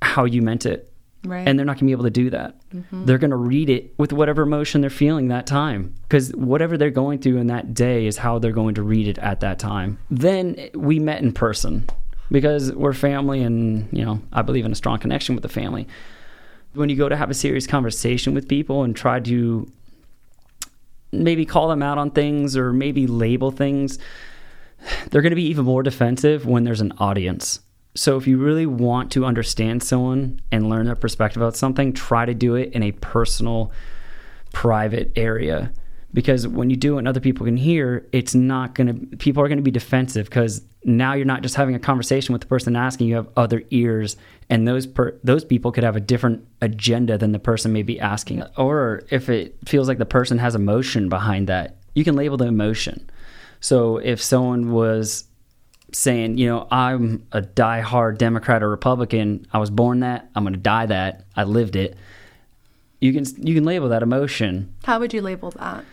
how 0.03 0.25
you 0.25 0.43
meant 0.43 0.67
it 0.67 0.93
Right. 1.25 1.47
and 1.47 1.57
they're 1.57 1.65
not 1.65 1.75
going 1.75 1.83
to 1.83 1.85
be 1.87 1.93
able 1.93 2.03
to 2.03 2.11
do 2.11 2.31
that. 2.31 2.57
Mm-hmm. 2.71 3.05
They're 3.05 3.19
going 3.19 3.31
to 3.31 3.37
read 3.37 3.71
it 3.71 3.95
with 3.97 4.13
whatever 4.13 4.43
emotion 4.43 4.81
they're 4.81 4.91
feeling 4.91 5.29
that 5.29 5.47
time 5.47 5.95
because 6.03 6.33
whatever 6.35 6.77
they're 6.77 6.91
going 6.91 7.21
through 7.21 7.37
in 7.37 7.47
that 7.47 7.75
day 7.75 8.07
is 8.07 8.17
how 8.17 8.41
they're 8.41 8.51
going 8.51 8.75
to 8.75 8.83
read 8.83 9.07
it 9.07 9.19
at 9.19 9.39
that 9.39 9.61
time. 9.61 9.99
Then 10.11 10.71
we 10.75 10.99
met 10.99 11.23
in 11.23 11.31
person 11.31 11.89
because 12.33 12.73
we're 12.73 12.93
family 12.93 13.41
and, 13.45 13.89
you 13.97 14.05
know, 14.05 14.21
I 14.33 14.43
believe 14.43 14.65
in 14.65 14.73
a 14.73 14.75
strong 14.75 14.99
connection 14.99 15.37
with 15.37 15.43
the 15.43 15.49
family. 15.49 15.87
When 16.75 16.89
you 16.89 16.97
go 16.97 17.09
to 17.09 17.15
have 17.17 17.31
a 17.31 17.35
serious 17.35 17.69
conversation 17.69 18.35
with 18.35 18.49
people 18.49 18.83
and 18.83 18.97
try 18.97 19.21
to 19.21 19.71
maybe 21.13 21.45
call 21.45 21.69
them 21.69 21.83
out 21.83 21.99
on 21.99 22.11
things 22.11 22.57
or 22.57 22.73
maybe 22.73 23.07
label 23.07 23.51
things, 23.51 23.99
they're 25.11 25.23
going 25.23 25.31
to 25.31 25.37
be 25.37 25.47
even 25.47 25.65
more 25.65 25.83
defensive 25.83 26.47
when 26.47 26.65
there's 26.65 26.81
an 26.81 26.93
audience. 26.99 27.61
So 27.95 28.17
if 28.17 28.27
you 28.27 28.39
really 28.39 28.67
want 28.67 29.13
to 29.13 29.27
understand 29.27 29.83
someone 29.83 30.41
and 30.51 30.69
learn 30.71 30.87
their 30.87 30.97
perspective 30.97 31.43
about 31.43 31.57
something, 31.57 31.93
try 31.93 32.25
to 32.25 32.35
do 32.35 32.55
it 32.55 32.73
in 32.73 32.83
a 32.83 32.93
personal, 32.93 33.71
private 34.53 35.13
area. 35.15 35.73
Because 36.15 36.49
when 36.49 36.71
you 36.71 36.77
do 36.77 36.97
it 36.97 37.01
and 37.01 37.09
other 37.09 37.21
people 37.21 37.47
can 37.47 37.57
hear, 37.57 38.07
it's 38.13 38.35
not 38.35 38.75
going 38.75 38.87
to, 38.87 39.17
people 39.17 39.43
are 39.43 39.49
going 39.49 39.59
to 39.59 39.63
be 39.63 39.71
defensive 39.71 40.27
because 40.27 40.63
now 40.85 41.15
you're 41.15 41.25
not 41.25 41.43
just 41.43 41.55
having 41.55 41.75
a 41.75 41.79
conversation 41.79 42.33
with 42.33 42.43
the 42.43 42.49
person 42.49 42.75
asking, 42.77 43.09
you 43.09 43.15
have 43.17 43.29
other 43.37 43.63
ears, 43.71 44.17
and 44.51 44.67
those 44.67 44.87
per, 44.87 45.19
those 45.23 45.45
people 45.45 45.73
could 45.73 45.85
have 45.85 45.97
a 45.97 46.01
different 46.01 46.47
agenda 46.61 47.17
than 47.17 47.33
the 47.33 47.39
person 47.39 47.73
may 47.73 47.83
be 47.83 48.01
asking. 48.01 48.43
Or 48.57 49.03
if 49.11 49.29
it 49.29 49.57
feels 49.67 49.89
like 49.89 49.99
the 49.99 50.07
person 50.07 50.39
has 50.39 50.55
emotion 50.55 51.09
behind 51.09 51.49
that, 51.49 51.77
you 51.95 52.05
can 52.05 52.17
label 52.17 52.37
the 52.37 52.47
emotion. 52.47 53.09
So 53.61 53.99
if 53.99 54.21
someone 54.21 54.73
was 54.73 55.25
saying, 55.93 56.39
you 56.39 56.47
know, 56.49 56.67
I'm 56.71 57.27
a 57.33 57.43
die-hard 57.43 58.19
Democrat 58.19 58.63
or 58.63 58.71
Republican. 58.71 59.47
I 59.53 59.59
was 59.59 59.71
born 59.71 60.01
that. 60.01 60.31
I'm 60.35 60.45
going 60.45 60.55
to 60.55 60.61
die 60.61 60.87
that. 60.87 61.27
I 61.37 61.45
lived 61.45 61.77
it. 61.77 61.97
You 63.01 63.13
can 63.13 63.25
you 63.45 63.55
can 63.55 63.65
label 63.65 63.89
that 63.89 64.03
emotion. 64.03 64.73
How 64.85 65.01
would 65.01 65.13
you 65.13 65.23
label 65.23 65.51
that? 65.53 65.85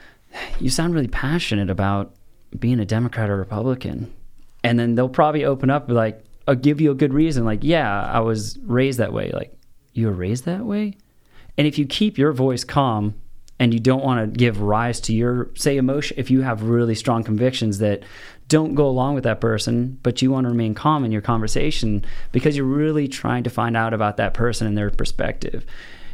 You 0.60 0.70
sound 0.70 0.94
really 0.94 1.08
passionate 1.08 1.70
about 1.70 2.16
being 2.58 2.80
a 2.80 2.86
Democrat 2.86 3.30
or 3.30 3.38
Republican, 3.38 4.14
and 4.64 4.80
then 4.80 4.96
they'll 4.96 5.10
probably 5.10 5.46
open 5.46 5.70
up 5.70 5.90
like, 5.90 6.24
I'll 6.48 6.56
give 6.56 6.82
you 6.82 6.92
a 6.92 6.96
good 6.96 7.14
reason. 7.14 7.46
Like, 7.46 7.60
yeah, 7.64 8.04
I 8.04 8.20
was 8.20 8.58
raised 8.60 9.00
that 9.00 9.14
way. 9.14 9.32
Like, 9.32 9.56
you 9.94 10.08
were 10.08 10.14
raised 10.14 10.46
that 10.46 10.66
way, 10.66 10.96
and 11.58 11.68
if 11.68 11.78
you 11.78 11.86
keep 11.86 12.18
your 12.18 12.32
voice 12.32 12.64
calm 12.64 13.16
and 13.60 13.74
you 13.74 13.80
don't 13.80 14.04
want 14.04 14.34
to 14.34 14.38
give 14.38 14.62
rise 14.62 15.02
to 15.02 15.14
your 15.14 15.50
say 15.56 15.78
emotion 15.78 16.16
if 16.18 16.32
you 16.32 16.42
have 16.42 16.64
really 16.64 16.96
strong 16.96 17.24
convictions 17.24 17.80
that 17.80 18.04
don't 18.48 18.74
go 18.74 18.88
along 18.88 19.14
with 19.14 19.26
that 19.26 19.42
person 19.42 20.00
but 20.02 20.22
you 20.22 20.32
want 20.32 20.46
to 20.46 20.50
remain 20.50 20.74
calm 20.74 21.04
in 21.04 21.12
your 21.12 21.22
conversation 21.22 22.04
because 22.32 22.56
you're 22.56 22.66
really 22.66 23.08
trying 23.08 23.44
to 23.44 23.50
find 23.50 23.76
out 23.76 23.94
about 23.94 24.18
that 24.18 24.34
person 24.34 24.66
and 24.66 24.78
their 24.78 24.90
perspective 24.90 25.66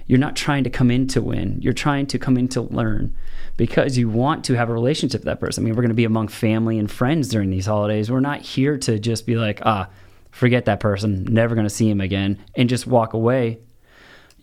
you're 0.07 0.19
not 0.19 0.35
trying 0.35 0.63
to 0.63 0.69
come 0.69 0.91
in 0.91 1.07
to 1.07 1.21
win 1.21 1.59
you're 1.61 1.73
trying 1.73 2.05
to 2.05 2.19
come 2.19 2.37
in 2.37 2.47
to 2.47 2.61
learn 2.61 3.15
because 3.57 3.97
you 3.97 4.09
want 4.09 4.43
to 4.45 4.53
have 4.53 4.69
a 4.69 4.73
relationship 4.73 5.21
with 5.21 5.25
that 5.25 5.39
person 5.39 5.63
i 5.63 5.65
mean 5.65 5.75
we're 5.75 5.81
going 5.81 5.89
to 5.89 5.95
be 5.95 6.05
among 6.05 6.27
family 6.27 6.77
and 6.79 6.91
friends 6.91 7.29
during 7.29 7.49
these 7.49 7.65
holidays 7.65 8.11
we're 8.11 8.19
not 8.19 8.41
here 8.41 8.77
to 8.77 8.99
just 8.99 9.25
be 9.25 9.35
like 9.35 9.59
ah 9.63 9.87
forget 10.31 10.65
that 10.65 10.79
person 10.79 11.23
never 11.25 11.55
going 11.55 11.65
to 11.65 11.73
see 11.73 11.89
him 11.89 12.01
again 12.01 12.37
and 12.55 12.69
just 12.69 12.85
walk 12.85 13.13
away 13.13 13.59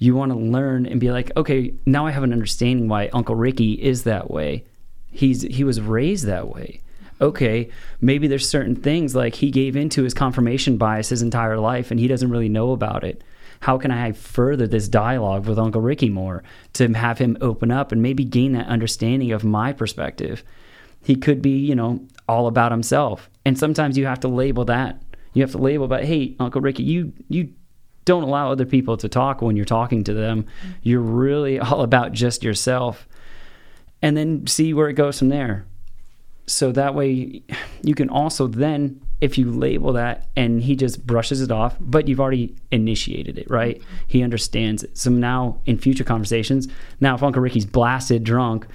you 0.02 0.16
want 0.16 0.32
to 0.32 0.38
learn 0.38 0.84
and 0.84 0.98
be 0.98 1.12
like, 1.12 1.30
okay, 1.36 1.74
now 1.86 2.06
I 2.06 2.10
have 2.10 2.24
an 2.24 2.32
understanding 2.32 2.88
why 2.88 3.08
Uncle 3.12 3.36
Ricky 3.36 3.74
is 3.74 4.02
that 4.02 4.32
way. 4.32 4.64
He's 5.12 5.42
he 5.42 5.62
was 5.62 5.80
raised 5.80 6.26
that 6.26 6.48
way. 6.48 6.80
Okay, 7.20 7.70
maybe 8.00 8.26
there's 8.26 8.48
certain 8.48 8.74
things 8.74 9.14
like 9.14 9.36
he 9.36 9.52
gave 9.52 9.76
into 9.76 10.02
his 10.02 10.12
confirmation 10.12 10.76
bias 10.76 11.10
his 11.10 11.22
entire 11.22 11.56
life 11.56 11.92
and 11.92 12.00
he 12.00 12.08
doesn't 12.08 12.30
really 12.30 12.48
know 12.48 12.72
about 12.72 13.04
it. 13.04 13.22
How 13.62 13.78
can 13.78 13.92
I 13.92 14.10
further 14.10 14.66
this 14.66 14.88
dialogue 14.88 15.46
with 15.46 15.56
Uncle 15.56 15.80
Ricky 15.80 16.08
more 16.08 16.42
to 16.72 16.92
have 16.94 17.18
him 17.18 17.38
open 17.40 17.70
up 17.70 17.92
and 17.92 18.02
maybe 18.02 18.24
gain 18.24 18.54
that 18.54 18.66
understanding 18.66 19.30
of 19.30 19.44
my 19.44 19.72
perspective? 19.72 20.42
He 21.00 21.14
could 21.14 21.40
be, 21.40 21.58
you 21.58 21.76
know, 21.76 22.04
all 22.28 22.48
about 22.48 22.72
himself. 22.72 23.30
And 23.44 23.56
sometimes 23.56 23.96
you 23.96 24.06
have 24.06 24.18
to 24.20 24.28
label 24.28 24.64
that. 24.64 25.00
You 25.32 25.42
have 25.42 25.52
to 25.52 25.58
label 25.58 25.86
but 25.86 26.04
hey, 26.04 26.34
Uncle 26.40 26.60
Ricky, 26.60 26.82
you 26.82 27.12
you 27.28 27.52
don't 28.04 28.24
allow 28.24 28.50
other 28.50 28.66
people 28.66 28.96
to 28.96 29.08
talk 29.08 29.40
when 29.42 29.54
you're 29.54 29.64
talking 29.64 30.02
to 30.04 30.12
them. 30.12 30.42
Mm-hmm. 30.42 30.70
You're 30.82 31.00
really 31.00 31.58
all 31.60 31.82
about 31.82 32.10
just 32.10 32.42
yourself. 32.42 33.06
And 34.02 34.16
then 34.16 34.48
see 34.48 34.74
where 34.74 34.88
it 34.88 34.94
goes 34.94 35.20
from 35.20 35.28
there. 35.28 35.66
So 36.48 36.72
that 36.72 36.96
way 36.96 37.44
you 37.82 37.94
can 37.94 38.10
also 38.10 38.48
then 38.48 39.01
if 39.22 39.38
you 39.38 39.50
label 39.52 39.92
that 39.92 40.26
and 40.36 40.60
he 40.60 40.74
just 40.74 41.06
brushes 41.06 41.40
it 41.40 41.52
off, 41.52 41.76
but 41.80 42.08
you've 42.08 42.18
already 42.18 42.54
initiated 42.72 43.38
it, 43.38 43.48
right? 43.48 43.80
He 44.08 44.20
understands 44.22 44.82
it. 44.82 44.98
So 44.98 45.10
now 45.10 45.60
in 45.64 45.78
future 45.78 46.02
conversations, 46.02 46.66
now 47.00 47.14
if 47.14 47.22
Uncle 47.22 47.40
Ricky's 47.40 47.64
blasted 47.64 48.24
drunk, 48.24 48.66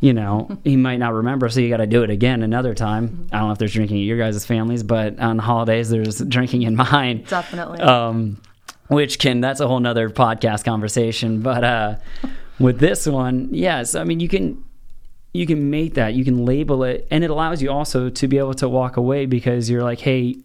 you 0.00 0.12
know, 0.12 0.58
he 0.64 0.76
might 0.76 0.96
not 0.96 1.14
remember, 1.14 1.48
so 1.48 1.60
you 1.60 1.68
got 1.70 1.76
to 1.76 1.86
do 1.86 2.02
it 2.02 2.10
again 2.10 2.42
another 2.42 2.74
time. 2.74 3.28
I 3.30 3.38
don't 3.38 3.46
know 3.46 3.52
if 3.52 3.58
there's 3.58 3.72
drinking 3.72 3.98
at 3.98 4.02
your 4.04 4.18
guys' 4.18 4.44
families, 4.44 4.82
but 4.82 5.18
on 5.20 5.38
holidays 5.38 5.90
there's 5.90 6.18
drinking 6.18 6.62
in 6.62 6.74
mine 6.74 7.22
Definitely. 7.28 7.78
um, 7.78 8.42
which 8.88 9.20
can 9.20 9.40
that's 9.40 9.60
a 9.60 9.68
whole 9.68 9.80
nother 9.80 10.10
podcast 10.10 10.64
conversation 10.64 11.40
but 11.40 11.62
uh, 11.64 11.96
with 12.58 12.78
this 12.80 13.06
one 13.06 13.48
yes 13.50 13.94
i 13.94 14.04
mean 14.04 14.20
you 14.20 14.28
can 14.28 14.62
you 15.34 15.46
can 15.46 15.68
make 15.68 15.94
that 15.94 16.14
you 16.14 16.24
can 16.24 16.46
label 16.46 16.84
it 16.84 17.06
and 17.10 17.24
it 17.24 17.28
allows 17.28 17.60
you 17.60 17.70
also 17.70 18.08
to 18.08 18.28
be 18.28 18.38
able 18.38 18.54
to 18.54 18.68
walk 18.68 18.96
away 18.96 19.26
because 19.26 19.68
you're 19.68 19.82
like 19.82 20.00
hey 20.00 20.36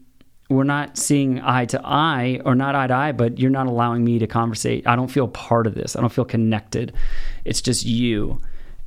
we're 0.50 0.64
not 0.64 0.98
seeing 0.98 1.40
eye 1.42 1.66
to 1.66 1.80
eye 1.86 2.42
or 2.44 2.56
not 2.56 2.76
eye 2.76 2.88
to 2.88 2.94
eye 2.94 3.12
but 3.12 3.38
you're 3.40 3.52
not 3.52 3.68
allowing 3.68 4.04
me 4.04 4.18
to 4.18 4.26
conversate. 4.26 4.88
I 4.88 4.96
don't 4.96 5.10
feel 5.10 5.28
part 5.28 5.68
of 5.68 5.76
this. 5.76 5.96
I 5.96 6.02
don't 6.02 6.12
feel 6.12 6.26
connected. 6.26 6.92
It's 7.46 7.62
just 7.62 7.86
you. 7.86 8.42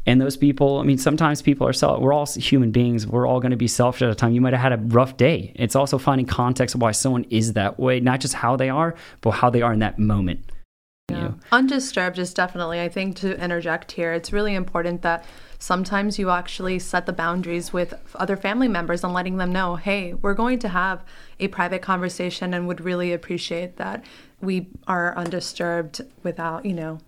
And 0.04 0.20
those 0.20 0.36
people 0.36 0.78
i 0.78 0.82
mean 0.82 0.98
sometimes 0.98 1.40
people 1.40 1.64
are 1.68 1.72
self 1.72 2.00
we're 2.00 2.12
all 2.12 2.26
human 2.26 2.72
beings. 2.72 3.06
We're 3.06 3.28
all 3.28 3.38
going 3.38 3.52
to 3.52 3.56
be 3.56 3.68
selfish 3.68 4.02
at 4.02 4.10
a 4.10 4.14
time. 4.16 4.32
You 4.32 4.40
might 4.40 4.54
have 4.54 4.62
had 4.62 4.72
a 4.72 4.78
rough 4.78 5.16
day. 5.16 5.52
It's 5.54 5.76
also 5.76 5.98
finding 5.98 6.26
context 6.26 6.74
of 6.74 6.82
why 6.82 6.90
someone 6.90 7.24
is 7.30 7.52
that 7.52 7.78
way 7.78 8.00
not 8.00 8.18
just 8.18 8.34
how 8.34 8.56
they 8.56 8.68
are 8.68 8.96
but 9.20 9.30
how 9.30 9.48
they 9.50 9.62
are 9.62 9.72
in 9.72 9.78
that 9.78 10.00
moment 10.00 10.44
Yeah. 11.08 11.20
You. 11.20 11.40
Undisturbed 11.50 12.18
is 12.18 12.34
definitely, 12.34 12.80
I 12.80 12.88
think, 12.88 13.16
to 13.16 13.42
interject 13.42 13.92
here, 13.92 14.12
it's 14.12 14.32
really 14.32 14.54
important 14.54 15.02
that 15.02 15.24
sometimes 15.58 16.18
you 16.18 16.30
actually 16.30 16.78
set 16.78 17.06
the 17.06 17.12
boundaries 17.12 17.72
with 17.72 17.94
other 18.16 18.36
family 18.36 18.68
members 18.68 19.04
and 19.04 19.12
letting 19.12 19.36
them 19.36 19.52
know, 19.52 19.76
hey, 19.76 20.14
we're 20.14 20.34
going 20.34 20.58
to 20.60 20.68
have 20.68 21.04
a 21.38 21.48
private 21.48 21.82
conversation 21.82 22.54
and 22.54 22.66
would 22.66 22.80
really 22.80 23.12
appreciate 23.12 23.76
that 23.76 24.04
we 24.40 24.68
are 24.88 25.16
undisturbed 25.16 26.00
without, 26.22 26.64
you 26.64 26.72
know, 26.72 26.98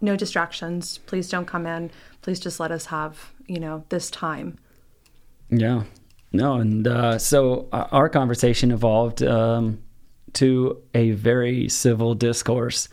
no 0.00 0.16
distractions. 0.16 0.98
Please 0.98 1.28
don't 1.30 1.46
come 1.46 1.66
in. 1.66 1.90
Please 2.20 2.38
just 2.38 2.60
let 2.60 2.70
us 2.70 2.86
have, 2.86 3.32
you 3.46 3.58
know, 3.58 3.84
this 3.88 4.10
time. 4.10 4.58
Yeah. 5.50 5.84
No, 6.32 6.54
and 6.54 6.86
uh, 6.86 7.18
so 7.18 7.68
uh, 7.72 7.86
our 7.92 8.08
conversation 8.08 8.72
evolved 8.72 9.22
um, 9.22 9.80
to 10.34 10.82
a 10.92 11.12
very 11.12 11.68
civil 11.68 12.14
discourse 12.14 12.88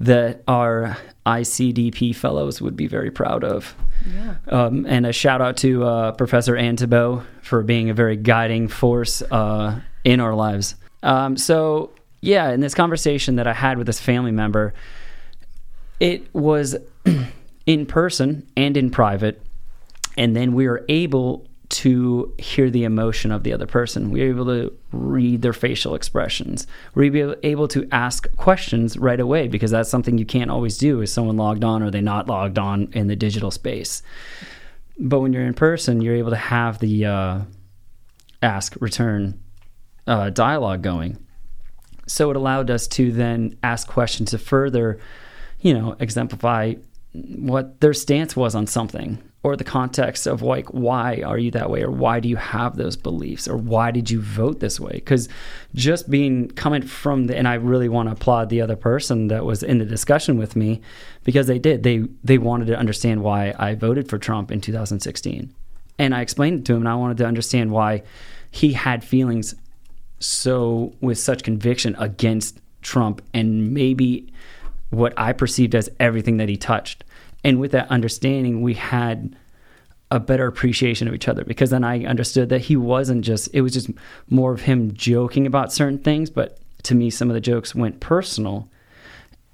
that 0.00 0.42
our 0.46 0.96
ICDP 1.26 2.14
fellows 2.14 2.62
would 2.62 2.76
be 2.76 2.86
very 2.86 3.10
proud 3.10 3.44
of. 3.44 3.74
Yeah. 4.06 4.36
Um, 4.46 4.86
and 4.86 5.06
a 5.06 5.12
shout 5.12 5.40
out 5.40 5.56
to 5.58 5.84
uh, 5.84 6.12
Professor 6.12 6.56
Thibault 6.56 7.22
for 7.42 7.62
being 7.62 7.90
a 7.90 7.94
very 7.94 8.16
guiding 8.16 8.68
force 8.68 9.22
uh, 9.22 9.80
in 10.04 10.20
our 10.20 10.34
lives. 10.34 10.76
Um, 11.02 11.36
so, 11.36 11.90
yeah, 12.20 12.50
in 12.50 12.60
this 12.60 12.74
conversation 12.74 13.36
that 13.36 13.46
I 13.46 13.52
had 13.52 13.78
with 13.78 13.86
this 13.86 14.00
family 14.00 14.30
member, 14.30 14.72
it 15.98 16.32
was 16.32 16.76
in 17.66 17.86
person 17.86 18.46
and 18.56 18.76
in 18.76 18.90
private. 18.90 19.42
And 20.16 20.34
then 20.34 20.52
we 20.52 20.68
were 20.68 20.84
able 20.88 21.47
to 21.68 22.32
hear 22.38 22.70
the 22.70 22.84
emotion 22.84 23.30
of 23.30 23.42
the 23.42 23.52
other 23.52 23.66
person. 23.66 24.10
We're 24.10 24.30
able 24.30 24.46
to 24.46 24.72
read 24.90 25.42
their 25.42 25.52
facial 25.52 25.94
expressions. 25.94 26.66
We're 26.94 27.36
able 27.42 27.68
to 27.68 27.88
ask 27.92 28.34
questions 28.36 28.96
right 28.96 29.20
away 29.20 29.48
because 29.48 29.70
that's 29.70 29.90
something 29.90 30.16
you 30.16 30.24
can't 30.24 30.50
always 30.50 30.78
do. 30.78 31.02
Is 31.02 31.12
someone 31.12 31.36
logged 31.36 31.64
on 31.64 31.82
or 31.82 31.90
they 31.90 32.00
not 32.00 32.26
logged 32.26 32.58
on 32.58 32.88
in 32.92 33.08
the 33.08 33.16
digital 33.16 33.50
space? 33.50 34.02
But 34.98 35.20
when 35.20 35.32
you're 35.32 35.44
in 35.44 35.54
person, 35.54 36.00
you're 36.00 36.16
able 36.16 36.30
to 36.30 36.36
have 36.36 36.78
the 36.78 37.04
uh, 37.04 37.40
ask 38.42 38.74
return 38.80 39.38
uh, 40.06 40.30
dialogue 40.30 40.82
going. 40.82 41.18
So 42.06 42.30
it 42.30 42.36
allowed 42.36 42.70
us 42.70 42.86
to 42.88 43.12
then 43.12 43.58
ask 43.62 43.86
questions 43.86 44.30
to 44.30 44.38
further, 44.38 44.98
you 45.60 45.74
know, 45.74 45.96
exemplify 46.00 46.74
what 47.12 47.80
their 47.80 47.92
stance 47.92 48.34
was 48.34 48.54
on 48.54 48.66
something 48.66 49.22
or 49.42 49.56
the 49.56 49.64
context 49.64 50.26
of 50.26 50.42
like 50.42 50.66
why 50.68 51.22
are 51.24 51.38
you 51.38 51.50
that 51.52 51.70
way 51.70 51.82
or 51.82 51.90
why 51.90 52.18
do 52.18 52.28
you 52.28 52.36
have 52.36 52.76
those 52.76 52.96
beliefs 52.96 53.46
or 53.46 53.56
why 53.56 53.90
did 53.90 54.10
you 54.10 54.20
vote 54.20 54.58
this 54.58 54.80
way? 54.80 54.92
Because 54.92 55.28
just 55.74 56.10
being 56.10 56.48
coming 56.48 56.82
from 56.82 57.26
the 57.26 57.36
and 57.36 57.46
i 57.46 57.54
really 57.54 57.88
want 57.88 58.08
to 58.08 58.12
applaud 58.12 58.48
the 58.48 58.60
other 58.60 58.76
person 58.76 59.28
that 59.28 59.44
was 59.44 59.62
in 59.62 59.78
the 59.78 59.84
discussion 59.84 60.38
with 60.38 60.56
me 60.56 60.80
because 61.24 61.46
they 61.46 61.58
did. 61.58 61.82
They 61.82 62.04
they 62.24 62.38
wanted 62.38 62.66
to 62.66 62.76
understand 62.76 63.22
why 63.22 63.54
i 63.58 63.74
voted 63.74 64.08
for 64.08 64.18
trump 64.18 64.50
in 64.50 64.60
2016 64.60 65.54
and 65.98 66.14
i 66.14 66.20
explained 66.20 66.60
it 66.60 66.64
to 66.66 66.74
him 66.74 66.82
and 66.82 66.88
i 66.88 66.94
wanted 66.94 67.16
to 67.18 67.26
understand 67.26 67.70
why 67.70 68.02
he 68.50 68.72
had 68.72 69.04
feelings 69.04 69.54
so 70.20 70.92
with 71.00 71.18
such 71.18 71.42
conviction 71.42 71.94
against 71.98 72.60
trump 72.82 73.22
and 73.32 73.72
maybe 73.72 74.32
what 74.90 75.12
i 75.16 75.32
perceived 75.32 75.74
as 75.74 75.88
everything 76.00 76.38
that 76.38 76.48
he 76.48 76.56
touched 76.56 77.04
and 77.44 77.60
with 77.60 77.72
that 77.72 77.90
understanding, 77.90 78.62
we 78.62 78.74
had 78.74 79.36
a 80.10 80.18
better 80.18 80.46
appreciation 80.46 81.06
of 81.06 81.14
each 81.14 81.28
other 81.28 81.44
because 81.44 81.70
then 81.70 81.84
I 81.84 82.04
understood 82.04 82.48
that 82.48 82.62
he 82.62 82.76
wasn't 82.76 83.24
just, 83.24 83.48
it 83.52 83.60
was 83.60 83.72
just 83.72 83.90
more 84.30 84.52
of 84.52 84.62
him 84.62 84.94
joking 84.94 85.46
about 85.46 85.72
certain 85.72 85.98
things. 85.98 86.30
But 86.30 86.58
to 86.84 86.94
me, 86.94 87.10
some 87.10 87.28
of 87.28 87.34
the 87.34 87.40
jokes 87.40 87.74
went 87.74 88.00
personal. 88.00 88.68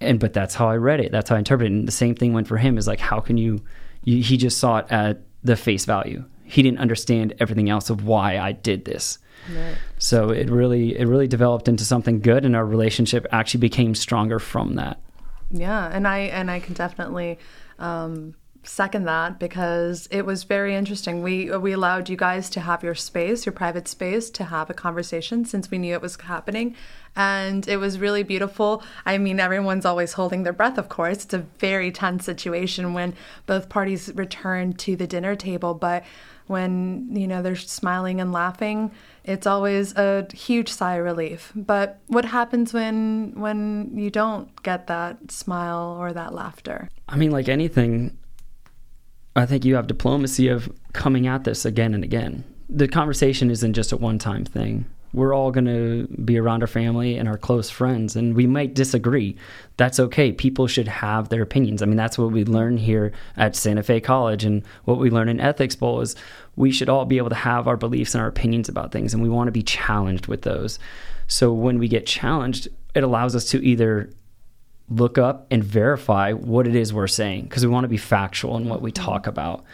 And, 0.01 0.21
but 0.21 0.33
that's 0.33 0.55
how 0.55 0.69
I 0.69 0.77
read 0.77 1.01
it. 1.01 1.11
That's 1.13 1.29
how 1.29 1.37
I 1.37 1.39
interpreted 1.39 1.73
it. 1.73 1.77
And 1.77 1.89
the 1.89 1.93
same 1.93 2.15
thing 2.15 2.33
went 2.33 2.47
for 2.47 2.57
him 2.57 2.79
is 2.79 2.87
like, 2.87 3.01
how 3.01 3.21
can 3.21 3.37
you, 3.37 3.65
you 4.05 4.23
he 4.23 4.37
just 4.37 4.59
saw 4.59 4.79
it 4.79 4.87
at 4.91 5.23
the 5.43 5.57
face 5.57 5.85
value. 5.85 6.25
He 6.45 6.63
didn't 6.63 6.79
understand 6.79 7.35
everything 7.39 7.71
else 7.71 7.91
of 7.91 8.05
why 8.07 8.39
I 8.39 8.53
did 8.53 8.85
this. 8.85 9.19
Right. 9.55 9.77
So 9.99 10.31
it 10.31 10.49
really, 10.51 10.99
it 10.99 11.07
really 11.07 11.29
developed 11.29 11.69
into 11.69 11.85
something 11.85 12.21
good, 12.21 12.45
and 12.45 12.57
our 12.57 12.65
relationship 12.65 13.27
actually 13.31 13.61
became 13.61 13.95
stronger 13.95 14.39
from 14.39 14.75
that. 14.75 15.01
Yeah, 15.51 15.89
and 15.93 16.07
I 16.07 16.19
and 16.21 16.51
I 16.51 16.61
can 16.61 16.75
definitely 16.75 17.39
um, 17.79 18.35
second 18.63 19.05
that 19.05 19.39
because 19.39 20.09
it 20.11 20.25
was 20.27 20.45
very 20.45 20.75
interesting. 20.75 21.23
We 21.23 21.51
we 21.57 21.73
allowed 21.73 22.09
you 22.09 22.17
guys 22.17 22.51
to 22.51 22.61
have 22.61 22.83
your 22.83 22.95
space, 22.95 23.47
your 23.47 23.53
private 23.53 23.87
space, 23.87 24.31
to 24.31 24.45
have 24.45 24.71
a 24.71 24.75
conversation 24.75 25.45
since 25.45 25.71
we 25.71 25.79
knew 25.79 25.95
it 25.95 26.03
was 26.03 26.17
happening, 26.21 26.75
and 27.15 27.69
it 27.69 27.77
was 27.77 27.99
really 27.99 28.23
beautiful. 28.23 28.83
I 29.07 29.19
mean, 29.19 29.39
everyone's 29.39 29.85
always 29.85 30.15
holding 30.15 30.43
their 30.43 30.53
breath, 30.53 30.79
of 30.79 30.89
course. 30.89 31.25
It's 31.25 31.35
a 31.35 31.47
very 31.59 31.93
tense 31.93 32.25
situation 32.25 32.95
when 32.95 33.15
both 33.47 33.69
parties 33.69 34.13
return 34.15 34.73
to 34.75 34.97
the 34.97 35.07
dinner 35.07 35.37
table, 35.37 35.75
but 35.75 36.05
when 36.47 37.09
you 37.11 37.27
know 37.27 37.43
they're 37.43 37.57
smiling 37.57 38.21
and 38.21 38.33
laughing 38.33 38.91
it's 39.25 39.47
always 39.47 39.95
a 39.97 40.27
huge 40.35 40.69
sigh 40.69 40.97
of 40.97 41.05
relief. 41.05 41.51
But 41.57 41.99
what 42.09 42.27
happens 42.27 42.75
when 42.75 43.33
when 43.37 43.91
you 43.97 44.11
don't 44.11 44.63
get 44.63 44.87
that 44.89 45.31
smile 45.31 45.97
or 45.99 46.13
that 46.13 46.35
laughter? 46.35 46.89
I 47.09 47.17
mean 47.17 47.31
like 47.31 47.49
anything 47.49 48.17
i 49.37 49.45
think 49.45 49.65
you 49.65 49.75
have 49.75 49.89
diplomacy 49.89 50.47
of 50.47 50.73
coming 50.93 51.27
at 51.27 51.45
this 51.45 51.65
again 51.65 51.95
and 51.95 52.05
again. 52.05 52.45
The 52.69 52.89
conversation 52.89 53.51
isn't 53.51 53.73
just 53.73 53.93
a 53.93 53.97
one 53.97 54.19
time 54.19 54.45
thing 54.45 54.87
we're 55.15 55.33
all 55.33 55.53
going 55.53 55.65
to 55.65 56.09
be 56.25 56.37
around 56.37 56.63
our 56.63 56.67
family 56.67 57.17
and 57.17 57.29
our 57.29 57.39
close 57.39 57.71
friends 57.71 58.17
and 58.17 58.35
we 58.35 58.49
might 58.49 58.75
disagree. 58.75 59.37
That's 59.77 60.01
okay. 60.01 60.33
People 60.33 60.67
should 60.67 60.89
have 60.89 61.29
their 61.29 61.43
opinions. 61.43 61.83
I 61.83 61.87
mean 61.87 61.97
that's 61.97 62.19
what 62.19 62.33
we 62.33 62.45
learn 62.45 62.77
here 62.77 63.13
at 63.37 63.55
santa 63.55 63.85
fe 63.85 64.01
college 64.01 64.45
and 64.45 64.65
what 64.85 64.99
we 64.99 65.11
learn 65.11 65.29
in 65.29 65.41
ethics 65.41 65.77
bowl 65.77 66.01
is 66.01 66.17
we 66.57 66.73
should 66.73 66.89
all 66.89 67.05
be 67.05 67.19
able 67.19 67.29
to 67.29 67.37
have 67.37 67.69
our 67.69 67.77
beliefs 67.77 68.15
and 68.15 68.23
our 68.23 68.29
opinions 68.29 68.69
about 68.69 68.91
things 68.91 69.15
and 69.15 69.23
we 69.23 69.29
want 69.29 69.47
to 69.47 69.53
be 69.53 69.63
challenged 69.63 70.27
with 70.27 70.43
those. 70.43 70.81
So 71.29 71.53
when 71.53 71.79
we 71.79 71.87
get 71.87 72.07
challenged 72.07 72.67
it 72.95 73.05
allows 73.05 73.37
us 73.37 73.45
to 73.51 73.65
either 73.65 74.11
look 74.89 75.17
up 75.17 75.47
and 75.51 75.63
verify 75.63 76.33
what 76.33 76.67
it 76.67 76.75
is 76.75 76.93
we're 76.93 77.07
saying 77.07 77.45
because 77.45 77.65
we 77.65 77.73
want 77.73 77.85
to 77.85 77.89
be 77.89 77.97
factual 77.97 78.57
in 78.57 78.69
what 78.69 78.83
we 78.83 78.91
talk 78.91 79.29
about 79.29 79.65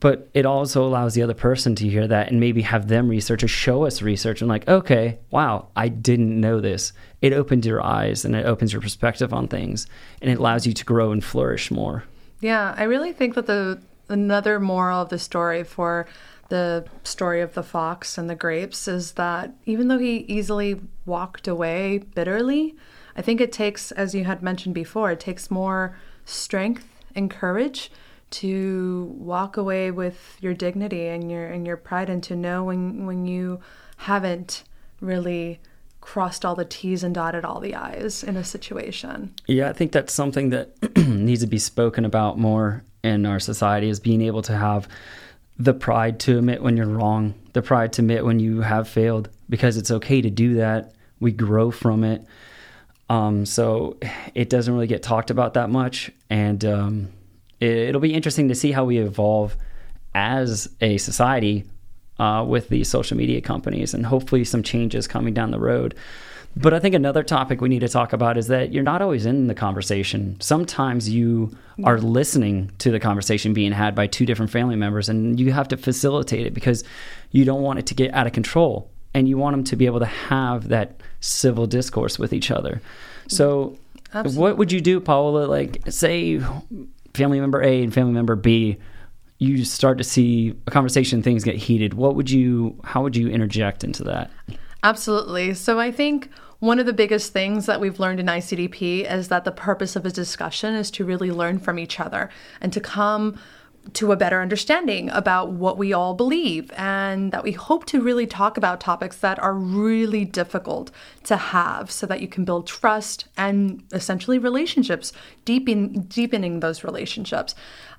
but 0.00 0.28
it 0.34 0.44
also 0.44 0.84
allows 0.84 1.14
the 1.14 1.22
other 1.22 1.34
person 1.34 1.74
to 1.74 1.88
hear 1.88 2.06
that 2.06 2.30
and 2.30 2.40
maybe 2.40 2.62
have 2.62 2.88
them 2.88 3.08
research 3.08 3.42
or 3.42 3.48
show 3.48 3.84
us 3.84 4.02
research 4.02 4.40
and 4.40 4.48
like 4.48 4.68
okay 4.68 5.18
wow 5.30 5.68
i 5.76 5.88
didn't 5.88 6.40
know 6.40 6.60
this. 6.60 6.92
It 7.22 7.32
opens 7.32 7.66
your 7.66 7.82
eyes 7.82 8.24
and 8.24 8.36
it 8.36 8.44
opens 8.44 8.72
your 8.72 8.82
perspective 8.82 9.32
on 9.32 9.48
things 9.48 9.86
and 10.20 10.30
it 10.30 10.38
allows 10.38 10.66
you 10.66 10.74
to 10.74 10.84
grow 10.84 11.10
and 11.10 11.24
flourish 11.24 11.70
more. 11.70 12.04
Yeah 12.40 12.74
i 12.76 12.82
really 12.84 13.12
think 13.12 13.34
that 13.34 13.46
the 13.46 13.80
another 14.08 14.60
moral 14.60 15.02
of 15.02 15.08
the 15.08 15.18
story 15.18 15.64
for 15.64 16.06
the 16.50 16.84
story 17.02 17.40
of 17.40 17.54
the 17.54 17.62
fox 17.62 18.18
and 18.18 18.28
the 18.28 18.34
grapes 18.34 18.86
is 18.86 19.12
that 19.12 19.52
even 19.64 19.88
though 19.88 19.98
he 19.98 20.18
easily 20.28 20.80
walked 21.06 21.48
away 21.48 21.98
bitterly 22.14 22.74
i 23.16 23.22
think 23.22 23.40
it 23.40 23.50
takes 23.50 23.90
as 23.92 24.14
you 24.14 24.24
had 24.24 24.42
mentioned 24.42 24.74
before 24.74 25.10
it 25.10 25.20
takes 25.20 25.50
more 25.50 25.96
strength 26.26 26.86
and 27.14 27.30
courage 27.30 27.90
to 28.34 29.14
walk 29.18 29.56
away 29.56 29.90
with 29.90 30.36
your 30.40 30.54
dignity 30.54 31.06
and 31.06 31.30
your 31.30 31.46
and 31.46 31.66
your 31.66 31.76
pride 31.76 32.10
and 32.10 32.22
to 32.24 32.36
know 32.36 32.64
when 32.64 33.06
when 33.06 33.26
you 33.26 33.60
haven't 33.96 34.64
really 35.00 35.60
crossed 36.00 36.44
all 36.44 36.54
the 36.54 36.64
T's 36.64 37.02
and 37.02 37.14
dotted 37.14 37.44
all 37.44 37.60
the 37.60 37.74
I's 37.74 38.22
in 38.22 38.36
a 38.36 38.44
situation. 38.44 39.34
Yeah, 39.46 39.70
I 39.70 39.72
think 39.72 39.92
that's 39.92 40.12
something 40.12 40.50
that 40.50 40.96
needs 40.96 41.40
to 41.40 41.46
be 41.46 41.58
spoken 41.58 42.04
about 42.04 42.38
more 42.38 42.84
in 43.02 43.24
our 43.24 43.40
society 43.40 43.88
is 43.88 44.00
being 44.00 44.20
able 44.22 44.42
to 44.42 44.56
have 44.56 44.88
the 45.58 45.72
pride 45.72 46.18
to 46.20 46.38
admit 46.38 46.62
when 46.62 46.76
you're 46.76 46.86
wrong, 46.86 47.34
the 47.52 47.62
pride 47.62 47.92
to 47.94 48.02
admit 48.02 48.24
when 48.24 48.40
you 48.40 48.60
have 48.60 48.88
failed, 48.88 49.30
because 49.48 49.76
it's 49.76 49.90
okay 49.90 50.20
to 50.20 50.30
do 50.30 50.54
that. 50.54 50.92
We 51.20 51.32
grow 51.32 51.70
from 51.70 52.04
it. 52.04 52.26
Um, 53.08 53.46
so 53.46 53.98
it 54.34 54.50
doesn't 54.50 54.72
really 54.72 54.86
get 54.86 55.02
talked 55.02 55.30
about 55.30 55.54
that 55.54 55.70
much. 55.70 56.10
And 56.28 56.64
um, 56.64 57.12
it'll 57.60 58.00
be 58.00 58.14
interesting 58.14 58.48
to 58.48 58.54
see 58.54 58.72
how 58.72 58.84
we 58.84 58.98
evolve 58.98 59.56
as 60.14 60.68
a 60.80 60.98
society 60.98 61.64
uh, 62.18 62.44
with 62.46 62.68
these 62.68 62.88
social 62.88 63.16
media 63.16 63.40
companies 63.40 63.94
and 63.94 64.06
hopefully 64.06 64.44
some 64.44 64.62
changes 64.62 65.06
coming 65.08 65.34
down 65.34 65.50
the 65.50 65.58
road. 65.58 65.94
But 66.56 66.72
I 66.72 66.78
think 66.78 66.94
another 66.94 67.24
topic 67.24 67.60
we 67.60 67.68
need 67.68 67.80
to 67.80 67.88
talk 67.88 68.12
about 68.12 68.36
is 68.36 68.46
that 68.46 68.72
you're 68.72 68.84
not 68.84 69.02
always 69.02 69.26
in 69.26 69.48
the 69.48 69.54
conversation. 69.54 70.36
Sometimes 70.40 71.08
you 71.08 71.56
are 71.82 71.98
listening 71.98 72.70
to 72.78 72.92
the 72.92 73.00
conversation 73.00 73.52
being 73.52 73.72
had 73.72 73.94
by 73.96 74.06
two 74.06 74.24
different 74.24 74.52
family 74.52 74.76
members, 74.76 75.08
and 75.08 75.40
you 75.40 75.52
have 75.52 75.66
to 75.68 75.76
facilitate 75.76 76.46
it 76.46 76.54
because 76.54 76.84
you 77.32 77.44
don't 77.44 77.62
want 77.62 77.80
it 77.80 77.86
to 77.86 77.94
get 77.94 78.14
out 78.14 78.28
of 78.28 78.32
control 78.32 78.88
and 79.14 79.28
you 79.28 79.36
want 79.36 79.54
them 79.54 79.64
to 79.64 79.76
be 79.76 79.86
able 79.86 79.98
to 79.98 80.06
have 80.06 80.68
that 80.68 81.00
civil 81.20 81.66
discourse 81.66 82.20
with 82.20 82.32
each 82.32 82.52
other. 82.52 82.80
So, 83.28 83.76
Absolutely. 84.12 84.40
what 84.40 84.58
would 84.58 84.70
you 84.70 84.80
do, 84.80 85.00
Paola? 85.00 85.46
Like, 85.46 85.82
say 85.88 86.40
family 87.14 87.40
member 87.40 87.62
A 87.62 87.82
and 87.82 87.92
family 87.94 88.12
member 88.12 88.36
B, 88.36 88.78
you 89.38 89.64
start 89.64 89.98
to 89.98 90.04
see 90.04 90.54
a 90.66 90.70
conversation, 90.70 91.22
things 91.22 91.44
get 91.44 91.56
heated. 91.56 91.94
What 91.94 92.16
would 92.16 92.30
you, 92.30 92.80
how 92.84 93.02
would 93.02 93.16
you 93.16 93.28
interject 93.28 93.84
into 93.84 94.04
that? 94.04 94.30
Absolutely. 94.82 95.54
So 95.54 95.78
I 95.78 95.90
think 95.90 96.28
one 96.58 96.78
of 96.78 96.86
the 96.86 96.92
biggest 96.92 97.32
things 97.32 97.66
that 97.66 97.80
we've 97.80 97.98
learned 97.98 98.20
in 98.20 98.26
ICDP 98.26 99.10
is 99.10 99.28
that 99.28 99.44
the 99.44 99.52
purpose 99.52 99.96
of 99.96 100.06
a 100.06 100.10
discussion 100.10 100.74
is 100.74 100.90
to 100.92 101.04
really 101.04 101.30
learn 101.30 101.58
from 101.58 101.78
each 101.78 102.00
other 102.00 102.30
and 102.60 102.72
to 102.72 102.80
come 102.80 103.38
to 103.92 104.12
a 104.12 104.16
better 104.16 104.40
understanding 104.40 105.10
about 105.10 105.52
what 105.52 105.76
we 105.76 105.92
all 105.92 106.14
believe 106.14 106.70
and 106.76 107.30
that 107.32 107.44
we 107.44 107.52
hope 107.52 107.84
to 107.84 108.00
really 108.00 108.26
talk 108.26 108.56
about 108.56 108.80
topics 108.80 109.18
that 109.18 109.38
are 109.38 109.54
really 109.54 110.24
difficult 110.24 110.90
to 111.22 111.36
have 111.36 111.90
so 111.90 112.06
that 112.06 112.20
you 112.20 112.26
can 112.26 112.44
build 112.44 112.66
trust 112.66 113.26
and 113.36 113.82
essentially 113.92 114.38
relationships 114.38 115.12
deepen, 115.44 116.00
deepening 116.02 116.60
those 116.60 116.82
relationships 116.82 117.54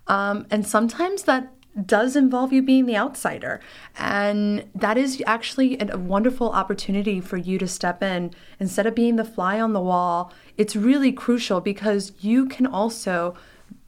um, 0.07 0.45
and 0.51 0.65
sometimes 0.65 1.23
that 1.23 1.51
does 1.85 2.15
involve 2.15 2.53
you 2.53 2.61
being 2.61 2.85
the 2.85 2.95
outsider. 2.95 3.59
And 3.97 4.65
that 4.75 4.97
is 4.97 5.21
actually 5.27 5.77
a 5.79 5.97
wonderful 5.97 6.51
opportunity 6.51 7.19
for 7.19 7.37
you 7.37 7.57
to 7.59 7.67
step 7.67 8.01
in. 8.01 8.31
Instead 8.59 8.85
of 8.85 8.95
being 8.95 9.17
the 9.17 9.25
fly 9.25 9.59
on 9.59 9.73
the 9.73 9.81
wall, 9.81 10.31
it's 10.57 10.75
really 10.75 11.11
crucial 11.11 11.59
because 11.59 12.13
you 12.21 12.45
can 12.47 12.65
also 12.65 13.35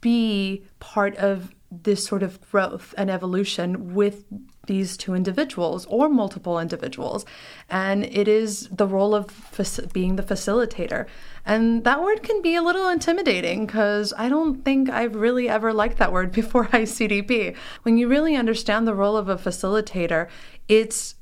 be 0.00 0.64
part 0.80 1.16
of 1.16 1.54
this 1.70 2.04
sort 2.04 2.22
of 2.22 2.40
growth 2.50 2.94
and 2.96 3.10
evolution 3.10 3.94
with 3.94 4.24
these 4.66 4.96
two 4.96 5.14
individuals 5.14 5.86
or 5.86 6.08
multiple 6.08 6.58
individuals. 6.58 7.26
And 7.68 8.04
it 8.04 8.28
is 8.28 8.68
the 8.70 8.86
role 8.86 9.14
of 9.14 9.30
fac- 9.30 9.92
being 9.92 10.16
the 10.16 10.22
facilitator. 10.22 11.06
And 11.44 11.84
that 11.84 12.02
word 12.02 12.22
can 12.22 12.40
be 12.42 12.54
a 12.54 12.62
little 12.62 12.88
intimidating 12.88 13.66
because 13.66 14.14
I 14.16 14.28
don't 14.28 14.64
think 14.64 14.88
I've 14.88 15.14
really 15.14 15.48
ever 15.48 15.72
liked 15.72 15.98
that 15.98 16.12
word 16.12 16.32
before 16.40 16.66
ICDP. 16.66 17.56
When 17.82 17.98
you 17.98 18.08
really 18.08 18.36
understand 18.36 18.86
the 18.86 18.94
role 18.94 19.16
of 19.16 19.28
a 19.28 19.36
facilitator, 19.36 20.28
it's 20.68 21.16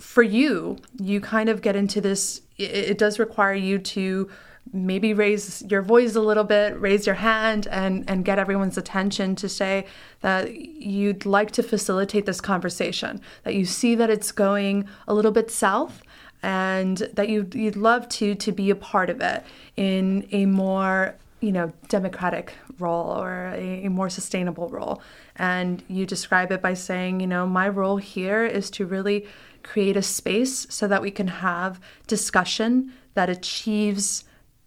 for 0.00 0.22
you, 0.22 0.78
you 1.00 1.20
kind 1.20 1.48
of 1.48 1.62
get 1.62 1.76
into 1.76 2.00
this, 2.00 2.42
it, 2.56 2.70
it 2.70 2.98
does 2.98 3.18
require 3.18 3.54
you 3.54 3.78
to 3.78 4.28
maybe 4.72 5.12
raise 5.12 5.62
your 5.62 5.82
voice 5.82 6.14
a 6.14 6.20
little 6.20 6.44
bit, 6.44 6.80
raise 6.80 7.06
your 7.06 7.16
hand, 7.16 7.66
and, 7.70 8.08
and 8.08 8.24
get 8.24 8.38
everyone's 8.38 8.78
attention 8.78 9.34
to 9.36 9.48
say 9.48 9.86
that 10.20 10.54
you'd 10.54 11.26
like 11.26 11.50
to 11.52 11.62
facilitate 11.62 12.26
this 12.26 12.40
conversation, 12.40 13.20
that 13.44 13.54
you 13.54 13.64
see 13.64 13.94
that 13.94 14.08
it's 14.08 14.32
going 14.32 14.88
a 15.08 15.14
little 15.14 15.32
bit 15.32 15.50
south 15.50 16.02
and 16.42 16.98
that 17.14 17.28
you, 17.28 17.48
you'd 17.54 17.76
love 17.76 18.08
to 18.08 18.34
to 18.34 18.52
be 18.52 18.70
a 18.70 18.74
part 18.74 19.10
of 19.10 19.20
it 19.20 19.44
in 19.76 20.26
a 20.32 20.46
more 20.46 21.14
you 21.40 21.52
know 21.52 21.72
democratic 21.88 22.54
role 22.78 23.10
or 23.10 23.52
a, 23.54 23.84
a, 23.84 23.90
more 23.90 24.08
sustainable 24.08 24.68
role. 24.68 25.02
And 25.36 25.82
you 25.88 26.06
describe 26.06 26.50
it 26.52 26.62
by 26.62 26.74
saying 26.74 27.20
you 27.20 27.26
know 27.26 27.46
my 27.46 27.68
role 27.68 27.96
here 27.98 28.44
is 28.44 28.70
to 28.70 28.86
really 28.86 29.26
create 29.62 29.96
a 29.96 30.02
space 30.02 30.66
so 30.70 30.88
that 30.88 31.02
we 31.02 31.10
can 31.10 31.28
have 31.28 31.80
discussion 32.06 32.92
that 33.14 33.28
achieves 33.28 34.24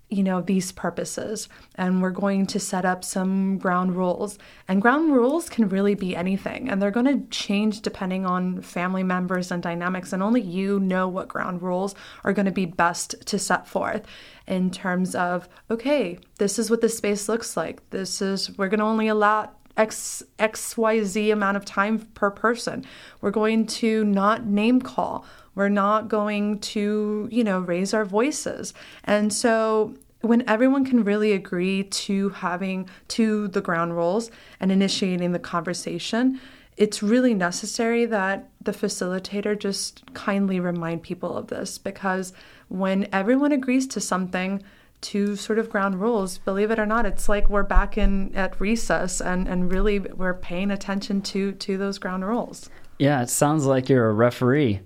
you 0.10 0.22
know 0.22 0.42
these 0.42 0.72
purposes 0.72 1.50
and 1.76 2.02
we're 2.02 2.12
going 2.12 2.46
to 2.46 2.60
set 2.60 2.86
up 2.86 3.04
some 3.04 3.58
ground 3.58 3.96
rules 3.96 4.38
and 4.68 4.82
ground 4.82 5.12
rules 5.12 5.50
can 5.50 5.68
really 5.68 5.96
be 5.96 6.16
anything 6.16 6.70
and 6.70 6.82
they're 6.82 6.92
going 6.92 7.06
to 7.06 7.28
change 7.30 7.82
depending 7.82 8.26
on 8.26 8.62
family 8.62 9.04
members 9.04 9.52
and 9.52 9.64
dynamics 9.64 10.14
and 10.14 10.22
only 10.22 10.42
you 10.42 10.80
know 10.80 11.08
what 11.08 11.28
ground 11.28 11.62
rules 11.62 11.96
are 12.24 12.34
going 12.34 12.46
to 12.46 12.52
be 12.52 12.66
best 12.66 13.16
to 13.26 13.40
set 13.40 13.68
forth 13.68 14.06
in 14.48 14.70
terms 14.70 15.16
of 15.16 15.50
okay 15.72 16.20
this 16.38 16.60
is 16.60 16.70
what 16.70 16.82
the 16.82 16.90
space 16.90 17.28
looks 17.28 17.58
like 17.58 17.88
this 17.90 18.22
is 18.22 18.56
we're 18.58 18.70
going 18.70 18.80
to 18.80 18.86
only 18.86 19.08
allow 19.08 19.50
X, 19.78 20.24
XYZ 20.40 21.34
amount 21.34 21.58
of 21.58 21.66
time 21.66 22.00
per 22.14 22.32
person. 22.32 22.86
We're 23.22 23.32
going 23.32 23.68
to 23.68 24.06
not 24.06 24.46
name 24.46 24.82
call. 24.82 25.26
We're 25.56 25.70
not 25.70 26.10
going 26.10 26.60
to, 26.60 27.28
you 27.32 27.44
know, 27.44 27.60
raise 27.60 27.94
our 27.94 28.06
voices. 28.06 28.74
And 29.04 29.34
so 29.34 29.96
when 30.22 30.48
everyone 30.50 30.86
can 30.86 31.04
really 31.04 31.32
agree 31.32 31.84
to 31.84 32.30
having 32.30 32.90
to 33.10 33.48
the 33.50 33.62
ground 33.62 33.96
rules 33.96 34.32
and 34.60 34.72
initiating 34.72 35.32
the 35.32 35.40
conversation, 35.40 36.40
it's 36.78 37.02
really 37.02 37.34
necessary 37.34 38.06
that 38.06 38.50
the 38.62 38.72
facilitator 38.72 39.58
just 39.58 40.04
kindly 40.14 40.60
remind 40.60 41.04
people 41.04 41.38
of 41.38 41.48
this 41.48 41.78
because 41.78 42.34
when 42.68 43.08
everyone 43.14 43.52
agrees 43.52 43.88
to 43.88 44.02
something, 44.02 44.62
to 45.02 45.36
sort 45.36 45.60
of 45.60 45.70
ground 45.70 46.02
rules, 46.02 46.40
believe 46.40 46.72
it 46.72 46.80
or 46.80 46.86
not, 46.86 47.06
it's 47.06 47.30
like 47.30 47.50
we're 47.50 47.64
back 47.64 47.98
in 47.98 48.36
at 48.36 48.60
recess 48.60 49.22
and, 49.22 49.48
and 49.48 49.72
really 49.72 50.00
we're 50.00 50.34
paying 50.34 50.72
attention 50.72 51.22
to 51.22 51.52
to 51.54 51.78
those 51.78 52.00
ground 52.00 52.26
rules. 52.26 52.70
Yeah, 52.98 53.22
it 53.22 53.30
sounds 53.30 53.66
like 53.66 53.88
you're 53.88 54.10
a 54.10 54.14
referee. 54.14 54.80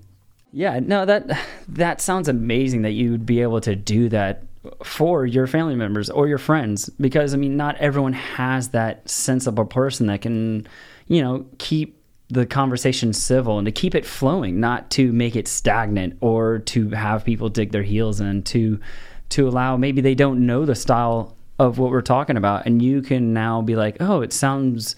Yeah, 0.51 0.79
no, 0.79 1.05
that 1.05 1.37
that 1.67 2.01
sounds 2.01 2.27
amazing 2.27 2.81
that 2.81 2.91
you 2.91 3.11
would 3.11 3.25
be 3.25 3.41
able 3.41 3.61
to 3.61 3.75
do 3.75 4.09
that 4.09 4.43
for 4.83 5.25
your 5.25 5.47
family 5.47 5.75
members 5.75 6.09
or 6.09 6.27
your 6.27 6.37
friends 6.37 6.89
because 6.99 7.33
I 7.33 7.37
mean 7.37 7.55
not 7.55 7.77
everyone 7.77 8.13
has 8.13 8.69
that 8.69 9.07
sensible 9.09 9.65
person 9.65 10.07
that 10.07 10.21
can, 10.21 10.67
you 11.07 11.21
know, 11.21 11.45
keep 11.59 11.97
the 12.29 12.45
conversation 12.45 13.13
civil 13.13 13.57
and 13.57 13.65
to 13.65 13.71
keep 13.71 13.95
it 13.95 14.05
flowing, 14.05 14.59
not 14.59 14.91
to 14.91 15.11
make 15.11 15.35
it 15.35 15.47
stagnant 15.47 16.17
or 16.21 16.59
to 16.59 16.89
have 16.89 17.25
people 17.25 17.49
dig 17.49 17.71
their 17.71 17.83
heels 17.83 18.19
in 18.19 18.43
to 18.43 18.79
to 19.29 19.47
allow 19.47 19.77
maybe 19.77 20.01
they 20.01 20.15
don't 20.15 20.45
know 20.45 20.65
the 20.65 20.75
style 20.75 21.35
of 21.59 21.77
what 21.77 21.91
we're 21.91 22.01
talking 22.01 22.37
about 22.37 22.65
and 22.65 22.81
you 22.81 23.01
can 23.01 23.33
now 23.33 23.61
be 23.61 23.75
like, 23.75 23.97
"Oh, 23.99 24.21
it 24.21 24.33
sounds 24.33 24.95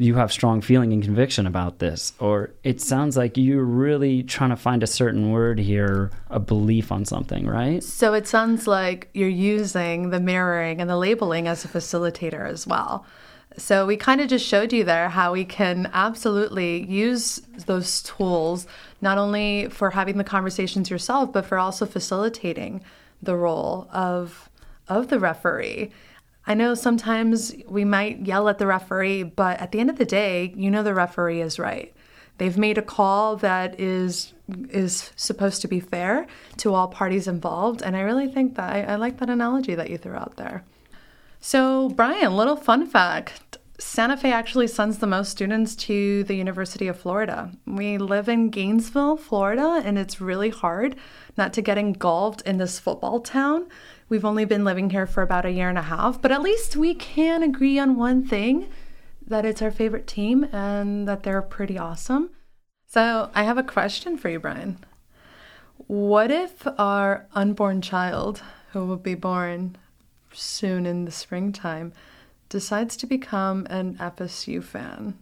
you 0.00 0.14
have 0.14 0.32
strong 0.32 0.60
feeling 0.60 0.92
and 0.92 1.02
conviction 1.02 1.44
about 1.44 1.80
this 1.80 2.12
or 2.20 2.50
it 2.62 2.80
sounds 2.80 3.16
like 3.16 3.36
you're 3.36 3.64
really 3.64 4.22
trying 4.22 4.50
to 4.50 4.56
find 4.56 4.84
a 4.84 4.86
certain 4.86 5.32
word 5.32 5.58
here 5.58 6.10
a 6.30 6.38
belief 6.38 6.92
on 6.92 7.04
something 7.04 7.46
right? 7.46 7.82
So 7.82 8.14
it 8.14 8.28
sounds 8.28 8.68
like 8.68 9.10
you're 9.12 9.28
using 9.28 10.10
the 10.10 10.20
mirroring 10.20 10.80
and 10.80 10.88
the 10.88 10.96
labeling 10.96 11.48
as 11.48 11.64
a 11.64 11.68
facilitator 11.68 12.48
as 12.48 12.66
well. 12.66 13.04
So 13.56 13.86
we 13.86 13.96
kind 13.96 14.20
of 14.20 14.28
just 14.28 14.46
showed 14.46 14.72
you 14.72 14.84
there 14.84 15.08
how 15.08 15.32
we 15.32 15.44
can 15.44 15.90
absolutely 15.92 16.84
use 16.84 17.40
those 17.66 18.02
tools 18.04 18.68
not 19.00 19.18
only 19.18 19.68
for 19.68 19.90
having 19.90 20.16
the 20.16 20.24
conversations 20.24 20.90
yourself 20.90 21.32
but 21.32 21.44
for 21.44 21.58
also 21.58 21.84
facilitating 21.86 22.82
the 23.20 23.34
role 23.34 23.88
of 23.92 24.48
of 24.86 25.08
the 25.08 25.18
referee 25.18 25.90
I 26.48 26.54
know 26.54 26.74
sometimes 26.74 27.54
we 27.68 27.84
might 27.84 28.26
yell 28.26 28.48
at 28.48 28.56
the 28.56 28.66
referee, 28.66 29.22
but 29.22 29.60
at 29.60 29.70
the 29.70 29.80
end 29.80 29.90
of 29.90 29.98
the 29.98 30.06
day, 30.06 30.54
you 30.56 30.70
know 30.70 30.82
the 30.82 30.94
referee 30.94 31.42
is 31.42 31.58
right. 31.58 31.94
They've 32.38 32.56
made 32.56 32.78
a 32.78 32.82
call 32.82 33.36
that 33.36 33.78
is 33.78 34.32
is 34.70 35.12
supposed 35.14 35.60
to 35.60 35.68
be 35.68 35.78
fair 35.78 36.26
to 36.56 36.72
all 36.72 36.88
parties 36.88 37.28
involved, 37.28 37.82
and 37.82 37.94
I 37.94 38.00
really 38.00 38.28
think 38.28 38.54
that 38.54 38.72
I, 38.72 38.94
I 38.94 38.96
like 38.96 39.18
that 39.18 39.28
analogy 39.28 39.74
that 39.74 39.90
you 39.90 39.98
threw 39.98 40.14
out 40.14 40.36
there. 40.36 40.64
So, 41.38 41.90
Brian, 41.90 42.34
little 42.34 42.56
fun 42.56 42.86
fact. 42.86 43.58
Santa 43.78 44.16
Fe 44.16 44.32
actually 44.32 44.68
sends 44.68 44.98
the 44.98 45.06
most 45.06 45.30
students 45.30 45.76
to 45.76 46.24
the 46.24 46.34
University 46.34 46.88
of 46.88 46.98
Florida. 46.98 47.52
We 47.66 47.98
live 47.98 48.28
in 48.28 48.48
Gainesville, 48.48 49.18
Florida, 49.18 49.82
and 49.84 49.98
it's 49.98 50.20
really 50.20 50.50
hard 50.50 50.96
not 51.36 51.52
to 51.52 51.62
get 51.62 51.78
engulfed 51.78 52.40
in 52.40 52.56
this 52.56 52.80
football 52.80 53.20
town. 53.20 53.68
We've 54.08 54.24
only 54.24 54.46
been 54.46 54.64
living 54.64 54.90
here 54.90 55.06
for 55.06 55.22
about 55.22 55.44
a 55.44 55.50
year 55.50 55.68
and 55.68 55.76
a 55.76 55.82
half, 55.82 56.22
but 56.22 56.32
at 56.32 56.42
least 56.42 56.76
we 56.76 56.94
can 56.94 57.42
agree 57.42 57.78
on 57.78 57.96
one 57.96 58.26
thing 58.26 58.68
that 59.26 59.44
it's 59.44 59.60
our 59.60 59.70
favorite 59.70 60.06
team 60.06 60.44
and 60.50 61.06
that 61.06 61.22
they're 61.22 61.42
pretty 61.42 61.78
awesome. 61.78 62.30
So, 62.86 63.30
I 63.34 63.42
have 63.42 63.58
a 63.58 63.62
question 63.62 64.16
for 64.16 64.30
you, 64.30 64.40
Brian. 64.40 64.78
What 65.76 66.30
if 66.30 66.66
our 66.78 67.26
unborn 67.34 67.82
child, 67.82 68.42
who 68.72 68.86
will 68.86 68.96
be 68.96 69.14
born 69.14 69.76
soon 70.32 70.86
in 70.86 71.04
the 71.04 71.10
springtime, 71.10 71.92
decides 72.48 72.96
to 72.96 73.06
become 73.06 73.66
an 73.68 73.96
FSU 73.96 74.62
fan? 74.62 75.18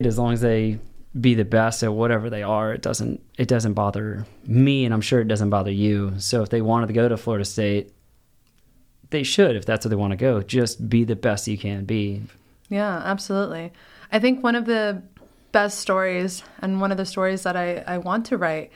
As 0.00 0.18
long 0.18 0.32
as 0.32 0.40
they 0.40 0.80
be 1.18 1.34
the 1.34 1.44
best 1.44 1.82
at 1.82 1.92
whatever 1.92 2.28
they 2.28 2.42
are, 2.42 2.72
it 2.72 2.82
doesn't 2.82 3.20
it 3.38 3.48
doesn't 3.48 3.74
bother 3.74 4.26
me, 4.44 4.84
and 4.84 4.92
I'm 4.92 5.00
sure 5.00 5.20
it 5.20 5.28
doesn't 5.28 5.50
bother 5.50 5.70
you. 5.70 6.14
So 6.18 6.42
if 6.42 6.50
they 6.50 6.62
wanted 6.62 6.88
to 6.88 6.92
go 6.92 7.08
to 7.08 7.16
Florida 7.16 7.44
State, 7.44 7.92
they 9.10 9.22
should 9.22 9.56
if 9.56 9.64
that's 9.64 9.84
where 9.84 9.90
they 9.90 9.96
want 9.96 10.12
to 10.12 10.16
go. 10.16 10.42
Just 10.42 10.88
be 10.88 11.04
the 11.04 11.16
best 11.16 11.46
you 11.46 11.58
can 11.58 11.84
be. 11.84 12.22
Yeah, 12.68 13.02
absolutely. 13.04 13.72
I 14.10 14.18
think 14.18 14.42
one 14.42 14.56
of 14.56 14.66
the 14.66 15.02
best 15.52 15.78
stories 15.78 16.42
and 16.60 16.80
one 16.80 16.90
of 16.90 16.96
the 16.96 17.06
stories 17.06 17.44
that 17.44 17.56
I, 17.56 17.84
I 17.86 17.98
want 17.98 18.26
to 18.26 18.36
write 18.36 18.72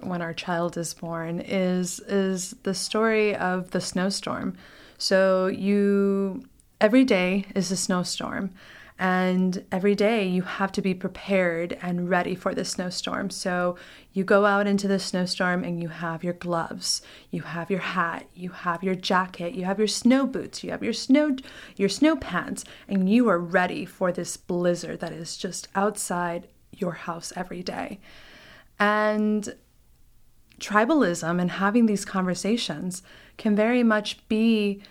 when 0.00 0.22
our 0.22 0.32
child 0.32 0.76
is 0.78 0.94
born 0.94 1.40
is 1.40 2.00
is 2.00 2.54
the 2.62 2.74
story 2.74 3.34
of 3.34 3.72
the 3.72 3.80
snowstorm. 3.80 4.56
So 4.96 5.48
you 5.48 6.44
every 6.80 7.04
day 7.04 7.46
is 7.54 7.70
a 7.70 7.76
snowstorm 7.76 8.50
and 8.98 9.64
every 9.72 9.96
day 9.96 10.24
you 10.26 10.42
have 10.42 10.70
to 10.72 10.82
be 10.82 10.94
prepared 10.94 11.76
and 11.82 12.08
ready 12.08 12.36
for 12.36 12.54
the 12.54 12.64
snowstorm. 12.64 13.28
So 13.28 13.76
you 14.12 14.22
go 14.22 14.46
out 14.46 14.68
into 14.68 14.86
the 14.86 15.00
snowstorm 15.00 15.64
and 15.64 15.82
you 15.82 15.88
have 15.88 16.22
your 16.22 16.34
gloves, 16.34 17.02
you 17.30 17.42
have 17.42 17.70
your 17.70 17.80
hat, 17.80 18.26
you 18.34 18.50
have 18.50 18.84
your 18.84 18.94
jacket, 18.94 19.54
you 19.54 19.64
have 19.64 19.78
your 19.78 19.88
snow 19.88 20.26
boots, 20.26 20.62
you 20.62 20.70
have 20.70 20.84
your 20.84 20.92
snow 20.92 21.36
your 21.76 21.88
snow 21.88 22.14
pants, 22.16 22.64
and 22.88 23.08
you 23.08 23.28
are 23.28 23.38
ready 23.38 23.84
for 23.84 24.12
this 24.12 24.36
blizzard 24.36 25.00
that 25.00 25.12
is 25.12 25.36
just 25.36 25.66
outside 25.74 26.46
your 26.70 26.92
house 26.92 27.32
every 27.34 27.64
day. 27.64 27.98
And 28.78 29.56
tribalism 30.60 31.40
and 31.40 31.50
having 31.50 31.86
these 31.86 32.04
conversations 32.04 33.02
can 33.38 33.56
very 33.56 33.82
much 33.82 34.26
be 34.28 34.82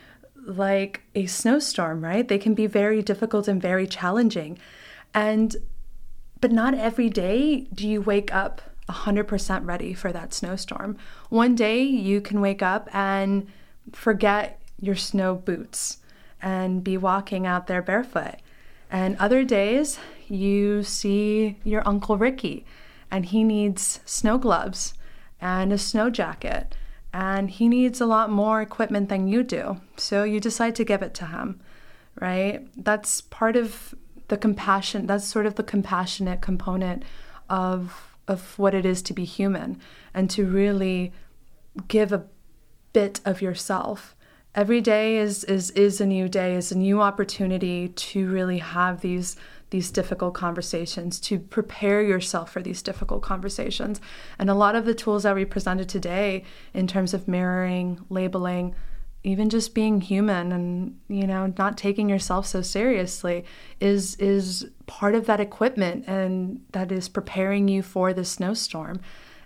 like 0.45 1.01
a 1.15 1.25
snowstorm, 1.25 2.03
right? 2.03 2.27
They 2.27 2.37
can 2.37 2.53
be 2.53 2.67
very 2.67 3.01
difficult 3.01 3.47
and 3.47 3.61
very 3.61 3.87
challenging. 3.87 4.59
And 5.13 5.55
but 6.41 6.51
not 6.51 6.73
every 6.73 7.09
day 7.09 7.67
do 7.73 7.87
you 7.87 8.01
wake 8.01 8.33
up 8.33 8.61
100% 8.89 9.65
ready 9.65 9.93
for 9.93 10.11
that 10.11 10.33
snowstorm. 10.33 10.97
One 11.29 11.55
day 11.55 11.83
you 11.83 12.19
can 12.19 12.41
wake 12.41 12.61
up 12.61 12.89
and 12.93 13.47
forget 13.93 14.61
your 14.79 14.95
snow 14.95 15.35
boots 15.35 15.99
and 16.41 16.83
be 16.83 16.97
walking 16.97 17.47
out 17.47 17.67
there 17.67 17.81
barefoot. 17.81 18.35
And 18.91 19.15
other 19.17 19.43
days, 19.43 19.97
you 20.27 20.83
see 20.83 21.57
your 21.63 21.81
Uncle 21.87 22.17
Ricky, 22.17 22.65
and 23.09 23.25
he 23.25 23.43
needs 23.43 24.01
snow 24.05 24.37
gloves 24.37 24.93
and 25.41 25.71
a 25.71 25.77
snow 25.77 26.09
jacket, 26.09 26.75
and 27.13 27.49
he 27.49 27.69
needs 27.69 28.01
a 28.01 28.05
lot 28.05 28.31
more 28.31 28.61
equipment 28.61 29.07
than 29.07 29.27
you 29.27 29.43
do. 29.43 29.79
So 29.97 30.23
you 30.23 30.39
decide 30.39 30.75
to 30.75 30.83
give 30.83 31.03
it 31.03 31.13
to 31.15 31.27
him, 31.27 31.61
right? 32.19 32.67
That's 32.75 33.21
part 33.21 33.55
of 33.55 33.93
the 34.29 34.37
compassion, 34.37 35.05
that's 35.05 35.25
sort 35.25 35.45
of 35.45 35.55
the 35.55 35.63
compassionate 35.63 36.41
component 36.41 37.03
of 37.49 38.09
of 38.27 38.57
what 38.57 38.73
it 38.73 38.85
is 38.85 39.01
to 39.01 39.13
be 39.13 39.25
human 39.25 39.77
and 40.13 40.29
to 40.29 40.45
really 40.45 41.11
give 41.89 42.13
a 42.13 42.25
bit 42.93 43.19
of 43.25 43.41
yourself 43.41 44.15
every 44.55 44.81
day 44.81 45.17
is 45.17 45.43
is 45.45 45.71
is 45.71 45.99
a 45.99 46.05
new 46.05 46.29
day 46.29 46.55
is 46.55 46.71
a 46.71 46.77
new 46.77 47.01
opportunity 47.01 47.89
to 47.89 48.29
really 48.29 48.59
have 48.59 49.01
these 49.01 49.35
these 49.71 49.89
difficult 49.89 50.35
conversations 50.35 51.19
to 51.19 51.39
prepare 51.39 52.03
yourself 52.03 52.51
for 52.51 52.61
these 52.61 52.83
difficult 52.83 53.23
conversations. 53.23 53.99
And 54.37 54.47
a 54.47 54.53
lot 54.53 54.75
of 54.75 54.85
the 54.85 54.93
tools 54.93 55.23
that 55.23 55.33
we 55.33 55.45
presented 55.45 55.89
today 55.89 56.43
in 56.75 56.85
terms 56.85 57.13
of 57.13 57.27
mirroring 57.27 57.99
labeling 58.09 58.75
even 59.25 59.49
just 59.49 59.73
being 59.73 60.01
human 60.01 60.51
and 60.51 60.99
you 61.07 61.25
know 61.25 61.51
not 61.57 61.77
taking 61.77 62.09
yourself 62.09 62.45
so 62.45 62.61
seriously 62.61 63.45
is 63.79 64.15
is 64.15 64.67
part 64.85 65.15
of 65.15 65.25
that 65.25 65.39
equipment 65.39 66.03
and 66.07 66.61
that 66.73 66.91
is 66.91 67.09
preparing 67.09 67.67
you 67.67 67.81
for 67.81 68.13
the 68.13 68.25
snowstorm. 68.25 69.01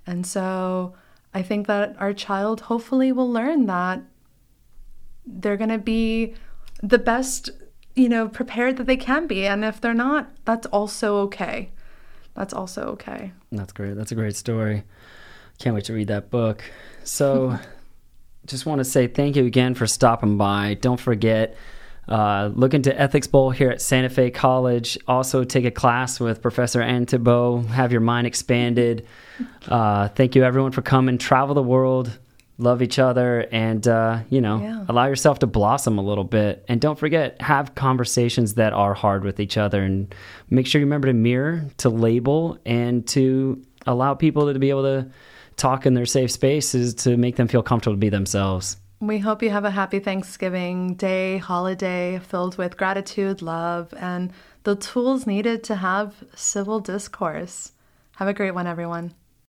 And 0.05 0.25
so 0.25 0.93
i 1.33 1.41
think 1.41 1.67
that 1.67 1.95
our 1.99 2.13
child 2.13 2.61
hopefully 2.61 3.11
will 3.11 3.31
learn 3.31 3.65
that 3.67 4.01
they're 5.27 5.57
going 5.57 5.69
to 5.69 5.77
be 5.77 6.33
the 6.81 6.97
best, 6.97 7.49
you 7.95 8.09
know, 8.09 8.27
prepared 8.27 8.77
that 8.77 8.85
they 8.85 8.97
can 8.97 9.27
be. 9.27 9.45
And 9.45 9.63
if 9.63 9.81
they're 9.81 9.93
not, 9.93 10.29
that's 10.45 10.67
also 10.67 11.17
okay. 11.17 11.71
That's 12.33 12.53
also 12.53 12.83
okay. 12.89 13.33
That's 13.51 13.73
great. 13.73 13.95
That's 13.95 14.11
a 14.11 14.15
great 14.15 14.35
story. 14.35 14.83
Can't 15.59 15.75
wait 15.75 15.85
to 15.85 15.93
read 15.93 16.07
that 16.07 16.29
book. 16.29 16.63
So, 17.03 17.57
just 18.45 18.65
want 18.65 18.79
to 18.79 18.85
say 18.85 19.07
thank 19.07 19.35
you 19.35 19.45
again 19.45 19.73
for 19.73 19.87
stopping 19.87 20.37
by. 20.37 20.75
Don't 20.75 20.99
forget, 20.99 21.57
uh, 22.07 22.49
look 22.53 22.73
into 22.73 22.97
Ethics 22.97 23.27
Bowl 23.27 23.51
here 23.51 23.69
at 23.69 23.81
Santa 23.81 24.09
Fe 24.09 24.31
College. 24.31 24.97
Also, 25.07 25.43
take 25.43 25.65
a 25.65 25.71
class 25.71 26.19
with 26.19 26.41
Professor 26.41 26.81
Ann 26.81 27.05
Thibault. 27.05 27.63
Have 27.63 27.91
your 27.91 28.01
mind 28.01 28.27
expanded. 28.27 29.05
Uh, 29.67 30.07
thank 30.09 30.35
you, 30.35 30.43
everyone, 30.43 30.71
for 30.71 30.81
coming. 30.81 31.17
Travel 31.17 31.55
the 31.55 31.63
world 31.63 32.17
love 32.57 32.81
each 32.81 32.97
other 32.97 33.47
and 33.51 33.87
uh, 33.87 34.19
you 34.29 34.41
know 34.41 34.59
yeah. 34.59 34.85
allow 34.89 35.05
yourself 35.05 35.39
to 35.39 35.47
blossom 35.47 35.97
a 35.97 36.01
little 36.01 36.23
bit. 36.23 36.65
And 36.67 36.81
don't 36.81 36.97
forget 36.97 37.41
have 37.41 37.75
conversations 37.75 38.55
that 38.55 38.73
are 38.73 38.93
hard 38.93 39.23
with 39.23 39.39
each 39.39 39.57
other 39.57 39.81
and 39.81 40.13
make 40.49 40.67
sure 40.67 40.79
you 40.79 40.85
remember 40.85 41.07
to 41.07 41.13
mirror 41.13 41.65
to 41.77 41.89
label 41.89 42.57
and 42.65 43.07
to 43.09 43.61
allow 43.85 44.13
people 44.13 44.51
to 44.51 44.59
be 44.59 44.69
able 44.69 44.83
to 44.83 45.09
talk 45.55 45.85
in 45.85 45.93
their 45.93 46.05
safe 46.05 46.31
spaces 46.31 46.93
to 46.93 47.17
make 47.17 47.35
them 47.35 47.47
feel 47.47 47.63
comfortable 47.63 47.95
to 47.95 47.99
be 47.99 48.09
themselves. 48.09 48.77
We 48.99 49.19
hope 49.19 49.43
you 49.43 49.51
have 49.51 49.65
a 49.65 49.71
happy 49.71 49.99
thanksgiving 49.99 50.95
day 50.95 51.37
holiday 51.37 52.19
filled 52.19 52.57
with 52.57 52.77
gratitude 52.77 53.43
love 53.43 53.93
and 53.99 54.33
the 54.63 54.75
tools 54.75 55.27
needed 55.27 55.63
to 55.65 55.75
have 55.75 56.23
civil 56.35 56.79
discourse. 56.79 57.73
Have 58.15 58.27
a 58.27 58.33
great 58.33 58.55
one 58.55 58.65
everyone 58.65 59.13